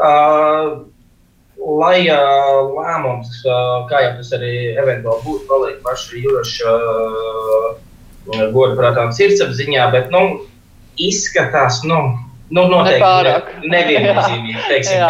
[0.00, 0.70] uh,
[1.80, 7.72] lai uh, lēmums, uh, kā jau tas arī eventuāli būtu, paliek paša Juraša uh,
[8.54, 10.22] godprātām sirdsapziņā, bet nu,
[10.96, 12.00] izskatās, nu,
[12.46, 14.82] Nu, noteikti neviennozīmīgi.
[15.00, 15.08] jā.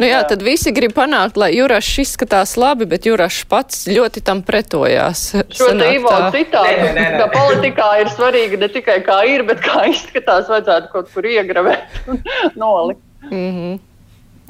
[0.00, 4.40] Nu, jā, tad visi grib panākt, lai Jurašs izskatās labi, bet Jurašs pats ļoti tam
[4.46, 5.26] pretojās.
[5.52, 10.48] Šo te Ivo citātu, ka politikā ir svarīgi ne tikai kā ir, bet kā izskatās,
[10.48, 12.22] vajadzētu kaut kur iegravēt un
[12.62, 13.04] nolikt.
[13.28, 13.78] Mm -hmm.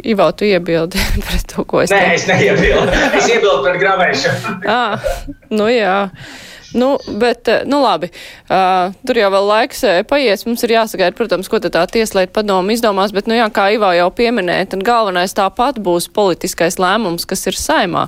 [0.05, 2.07] Ivo, tu iebildi pret to, ko es teicu.
[2.07, 2.93] Nē, es neiebildu.
[3.19, 4.61] Es iebildu pret gravēšanu.
[4.67, 5.01] ah,
[5.51, 5.97] nu jā.
[6.73, 8.11] Nu, bet, eh, nu labi,
[8.51, 10.45] uh, tur jau vēl laiks uh, paies.
[10.45, 14.11] Mums ir jāsagaida, protams, ko tā tieslietu padoma izdomās, bet, nu jā, kā Ivā jau
[14.13, 18.05] pieminēja, tad galvenais tāpat būs politiskais lēmums, kas ir saimā.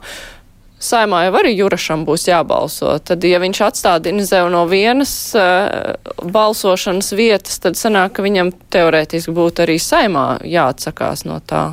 [0.80, 2.98] Saimā jau arī Jurašam būs jābalso.
[3.04, 9.32] Tad, ja viņš atstādina sev no vienas uh, balsošanas vietas, tad sanāk, ka viņam teorētiski
[9.36, 11.66] būtu arī saimā jāatsakās no tā.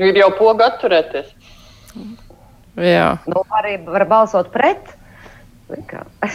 [0.00, 1.32] Ir jau poga atturēties.
[2.80, 3.10] Jā.
[3.28, 4.96] Nu, arī var balsot pret.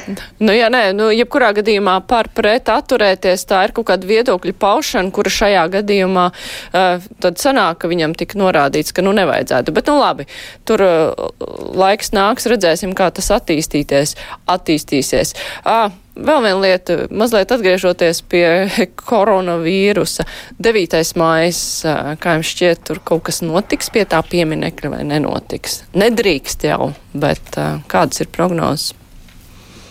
[0.45, 5.13] nu, jā, nē, nu, jebkurā gadījumā par pret atturēties, tā ir kaut kāda viedokļa paušana,
[5.15, 9.75] kura šajā gadījumā uh, tad sanāk, ka viņam tika norādīts, ka nu nevajadzētu.
[9.75, 10.29] Bet, nu labi,
[10.67, 11.27] tur uh,
[11.75, 14.17] laiks nāks, redzēsim, kā tas attīstīties,
[14.57, 15.37] attīstīsies.
[15.63, 18.45] Uh, Vēl viena lieta, mazliet atgriežoties pie
[19.09, 20.23] koronavīrusa.
[20.63, 20.95] 9.
[21.19, 21.59] mājas,
[22.23, 25.81] kā jums šķiet, tur kaut kas notiks pie tā pieminekļa vai nenotiks?
[25.91, 27.59] Nedrīkst jau, bet
[27.91, 28.93] kādas ir prognozes?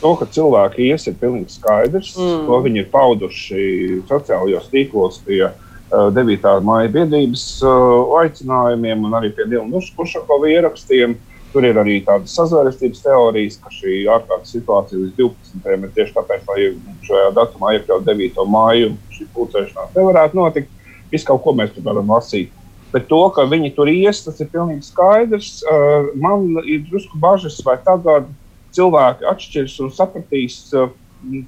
[0.04, 2.10] To, ka cilvēki ies, ir pilnīgi skaidrs.
[2.20, 2.42] Mm.
[2.44, 3.62] To viņi ir pauduši
[4.04, 6.44] sociālajos tīklos pie uh, 9.
[6.66, 11.16] māja biedrības uh, aicinājumiem un arī pie Dilna Ušakova ierakstiem.
[11.54, 15.72] Tur ir arī tādas sazvērestības teorijas, ka šī ārkārtas situācija līdz 12.
[15.72, 16.68] ir tieši tāpēc, lai
[17.08, 18.46] šajā datumā iekļautu 9.
[18.50, 20.72] māju, šī pulcēšanās nevarētu notikt.
[21.14, 22.52] Visu kaut ko mēs tur varam lasīt.
[22.92, 25.62] Bet to, ka viņi tur ies, tas ir pilnīgi skaidrs.
[25.64, 28.28] Uh, man ir drusku bažas, vai tagad
[28.76, 30.92] cilvēki atšķirs un sapratīs, uh,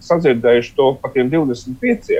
[0.06, 2.18] sadzirdējuši to par tiem 25.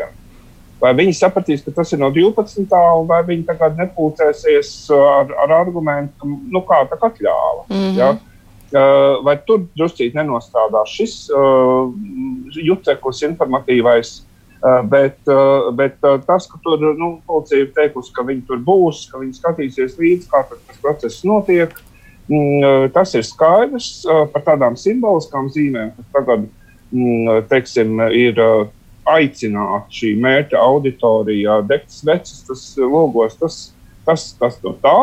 [0.81, 2.69] Vai viņi sapratīs, ka tas ir no 12.
[3.09, 7.65] vai viņi tagad nepūcēsies ar, ar argumentu, ka nu, kā tā atļāva.
[7.71, 7.99] Mm -hmm.
[7.99, 8.17] ja?
[8.67, 11.93] Uh, vai tur druskuļi nenostrādās šis uh,
[12.67, 14.27] juteklis, informatīvais
[14.67, 18.63] Uh, bet, uh, bet uh, tas, ka tur nu, policija ir teikusi, ka viņi tur
[18.65, 21.86] būs, ka viņi skatīsies līdzi, kā tas process notiek, mm,
[22.95, 23.91] tas ir skaidrs
[24.33, 26.49] par tādām simboliskām zīmēm, kas tagad
[26.91, 28.41] mm, teiksim, ir
[29.07, 33.61] aicināti šī mērķa auditorijā, degt sveces, tas logos, tas,
[34.07, 34.97] tas, tas no tā.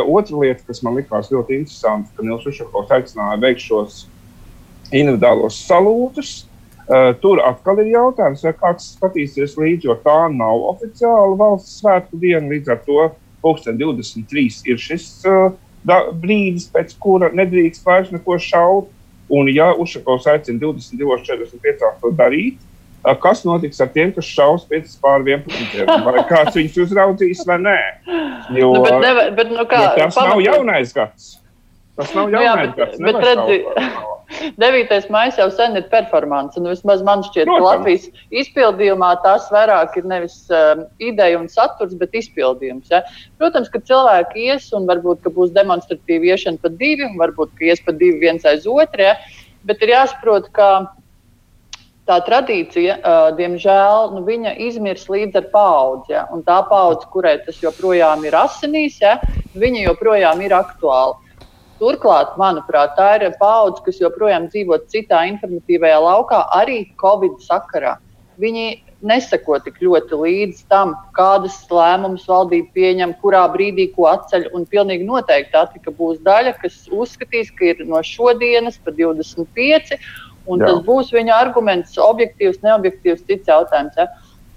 [0.00, 3.98] Otra lieta, kas man likās ļoti interesanta, ka Nils Ušakovs aicināja veikt šos
[4.88, 6.46] individuālos salūtus,
[7.20, 12.48] tur atkal ir jautājums, vai kāds skatīsies līdzi, jo tā nav oficiāla valsts svētku diena.
[12.48, 13.10] Līdz ar to
[13.44, 15.52] 2023 ir šis uh,
[15.86, 18.90] brīdis, pēc kura nedrīkst vairs neko šaut.
[19.32, 22.58] Un, ja Ušakovs aicina 22.45 to darīt,
[23.22, 25.86] kas notiks ar tiem, kas šaus pēc pār 11.
[26.06, 27.78] Vai kāds viņus uzraudzīs vai nē?
[28.56, 30.28] Jo, nu, bet neva, bet, nu kā, jo tas pamatīt.
[30.28, 31.30] nav jaunais gads.
[31.94, 32.98] Tas nav jaunais Jā, bet, gads.
[33.06, 33.56] Bet, redzi,
[34.58, 35.04] 9.
[35.14, 36.58] maija jau sen ir performance.
[36.58, 37.60] Vismaz man šķiet, Protams.
[37.60, 38.08] ka Latvijas
[38.42, 42.90] izpildījumā tās vairāk ir nevis uh, ideja un saturs, bet izpildījums.
[42.90, 43.04] Ja?
[43.38, 47.94] Protams, ka cilvēki ies un varbūt būs demonstratīvi iešana pa divi, un varbūt ies pa
[47.94, 49.06] divi viens aiz otru.
[49.06, 49.14] Ja?
[49.64, 50.70] Bet ir jāsaprot, ka
[52.10, 54.26] tā tradīcija, uh, diemžēl, nu,
[54.66, 56.18] izmirs līdz ar paudzi.
[56.18, 56.26] Ja?
[56.34, 59.20] Un tā paudze, kurai tas joprojām ir asinīs, ja?
[59.54, 61.20] viņa joprojām ir aktuāla.
[61.84, 67.98] Turklāt, manuprāt, tā ir paudze, kas joprojām dzīvo citā informatīvajā laukā, arī Covid sakarā.
[68.40, 68.64] Viņi
[69.04, 74.48] neseko tik ļoti līdz tam, kādas lēmumus valdība pieņem, kurā brīdī ko atceļ.
[74.56, 79.98] Un pilnīgi noteikti Atika būs daļa, kas uzskatīs, ka ir no šodienas pa 25,
[80.48, 80.70] un Jā.
[80.70, 84.00] tas būs viņa arguments, objektīvs, neobjektīvs, cits jautājums.
[84.00, 84.08] Ja?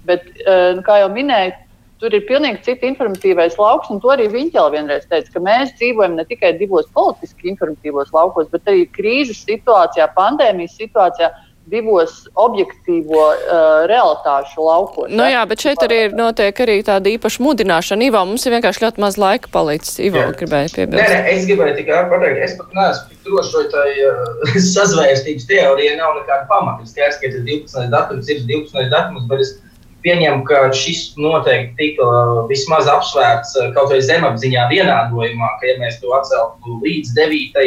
[0.08, 1.56] Bet, eh, kā jau minēju,
[1.98, 6.14] Tur ir pilnīgi cits informatīvais lauks, un to arī viņa vienreiz teica, ka mēs dzīvojam
[6.14, 11.32] ne tikai divos politiski informatīvos laukos, bet arī krīzes situācijā, pandēmijas situācijā
[11.68, 15.10] divos objektīvo uh, realitāšu laukos.
[15.12, 18.08] Nu jā, bet šeit arī notiek arī tāda īpaša mudināšana.
[18.08, 19.98] Ivo, mums ir vienkārši ļoti maz laika palicis.
[20.00, 20.32] Ivo jā.
[20.38, 21.02] gribēja piebilst.
[21.02, 25.48] Nē, nē, es gribēju tikai pateikt, es pat neesmu tik drošs, vai tā uh, sazvērstības
[25.50, 26.86] teorija nav nekāda pamata.
[26.88, 27.90] Es tikai skaidrs, ka 12.
[27.94, 28.88] datums ir 12.
[28.94, 29.56] datums, bet es
[30.04, 35.78] pieņem, ka šis noteikti tika uh, vismaz apsvērts uh, kaut vai zemapziņā vienādojumā, ka, ja
[35.82, 37.58] mēs to atceltu līdz 9.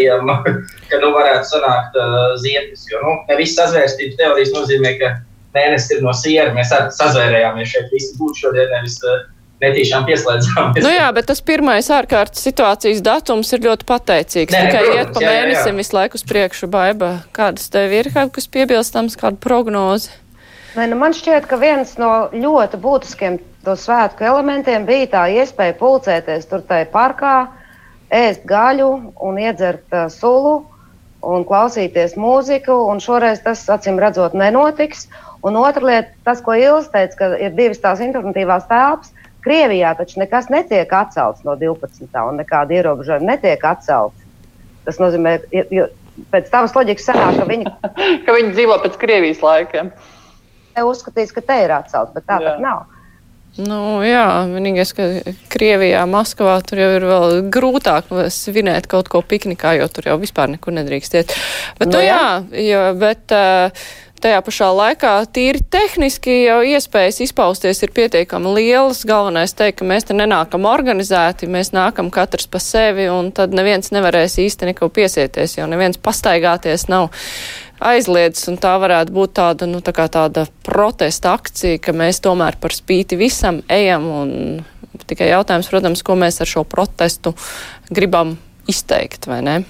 [0.92, 2.88] ka nu varētu sanākt uh, ziepes.
[2.92, 5.14] Jo nu, viss sazvērstības teorijas nozīmē, ka
[5.58, 6.56] mēnesis ir no siera.
[6.56, 9.28] Mēs sazvērējāmies šeit visi būt šodien, nevis uh,
[9.62, 10.82] netīšām pieslēdzāmies.
[10.86, 14.56] Nu jā, bet tas pirmais ārkārtas situācijas datums ir ļoti pateicīgs.
[14.56, 15.78] Nē, Tikai protams, iet pa jā, mēnesim jā, jā.
[15.84, 17.14] visu laiku uz priekšu, baiba.
[17.36, 20.16] Kādas tev ir kaut kas piebilstams, kāda prognoze?
[20.72, 23.34] Vai, nu man šķiet, ka viens no ļoti būtiskiem
[23.66, 27.34] to svētku elementiem bija tā iespēja pulcēties tur tajā parkā,
[28.08, 28.88] ēst gaļu
[29.20, 30.62] un iedzert uh, sulu
[31.28, 32.78] un klausīties mūziku.
[32.88, 35.10] Un šoreiz tas, acīm redzot, nenotiks.
[35.44, 39.12] Un otra lieta, tas, ko Ilse teica, ka ir divas tās informatīvās telpas.
[39.44, 42.08] Krievijā taču nekas netiek atcelts no 12.
[42.30, 44.24] un nekāda ierobežojuma netiek atcelts.
[44.86, 45.90] Tas nozīmē, ka
[46.32, 47.78] pēc tavas loģikas sanāk, ka viņi,
[48.26, 49.92] ka viņi dzīvo pēc Krievijas laikiem
[50.80, 52.54] uzskatīs, ka te ir atcelts, bet tā jā.
[52.54, 52.90] tak nav.
[53.60, 55.06] Nu, jā, vienīgais, ka
[55.52, 60.54] Krievijā, Maskavā tur jau ir vēl grūtāk svinēt kaut ko piknikā, jo tur jau vispār
[60.54, 61.36] nekur nedrīkst iet.
[61.76, 62.24] Bet, nu, nu jā,
[62.56, 63.84] jā bet uh,
[64.22, 69.02] tajā pašā laikā tīri tehniski jau iespējas izpausties ir pietiekami lielas.
[69.08, 73.92] Galvenais teikt, ka mēs te nenākam organizēti, mēs nākam katrs pa sevi, un tad neviens
[73.92, 77.10] nevarēs īsti neko piesieties, jo neviens pastaigāties nav
[77.82, 82.60] aizliedzis, un tā varētu būt tāda, nu, tā kā tāda protesta akcija, ka mēs tomēr
[82.62, 87.34] par spīti visam ejam, un tikai jautājums, protams, ko mēs ar šo protestu
[87.90, 88.38] gribam
[88.70, 89.62] izteikt, vai ne?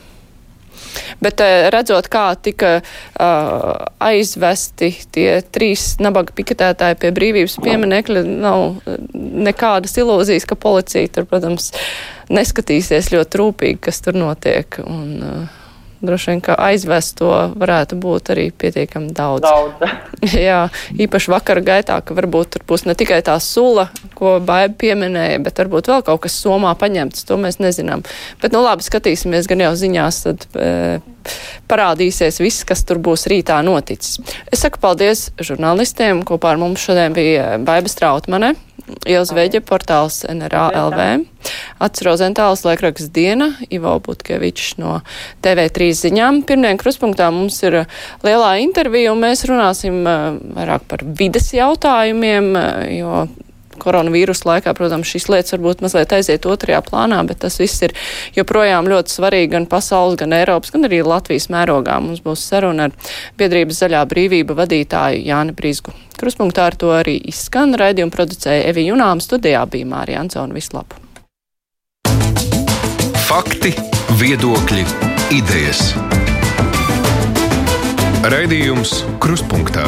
[1.24, 8.82] Bet eh, redzot, kā tika uh, aizvesti tie trīs nabaga piketētāji pie brīvības pieminekļa, nav
[9.16, 11.72] nekādas ilūzijas, ka policija tur, protams,
[12.34, 14.82] neskatīsies ļoti rūpīgi, kas tur notiek.
[14.84, 15.61] Un, uh,
[16.02, 19.45] droši vien, ka aizvest to varētu būt arī pietiekami daudz.
[19.45, 19.95] Daudz.
[20.47, 20.66] Jā,
[20.97, 23.88] īpaši vakara gaitā, ka varbūt tur būs ne tikai tā sula,
[24.18, 28.06] ko baiba pieminēja, bet varbūt vēl kaut kas somā paņemts, to mēs nezinām.
[28.41, 30.72] Bet, nu labi, skatīsimies gan jau ziņās, tad e,
[31.72, 34.20] parādīsies viss, kas tur būs rītā noticis.
[34.52, 38.56] Es saku paldies žurnālistiem, kopā ar mums šodien bija Baiba Strautmane,
[39.09, 41.05] Iels Veģa portāls NRA LV,
[41.81, 44.99] Ats Rozentāls laikraksts Diena, Ivo Butkevičs no
[45.43, 46.41] TV3 ziņām.
[46.47, 47.83] Pirmdien kruspunktā mums ir
[48.25, 50.25] lielā intervija, un mēs runāsim eh,
[50.57, 53.25] vairāk par vides jautājumiem, eh, jo
[53.82, 57.95] koronavīrusa laikā, protams, šīs lietas varbūt mazliet aiziet otrajā plānā, bet tas viss ir
[58.38, 61.97] joprojām ļoti svarīgi gan pasaules, gan Eiropas, gan arī Latvijas mērogā.
[62.03, 65.95] Mums būs saruna ar biedrības zaļā brīvība vadītāju Jāni Brīsgu.
[66.21, 71.01] Kruspunktā ar to arī izskan raidījumu producēja Evi Junām, studijā bija Mārija Ansona Vislapu.
[73.32, 73.71] Fakti,
[74.19, 74.86] viedokļi,
[75.39, 75.93] idejas.
[78.21, 79.88] Raidījums Kruspunktā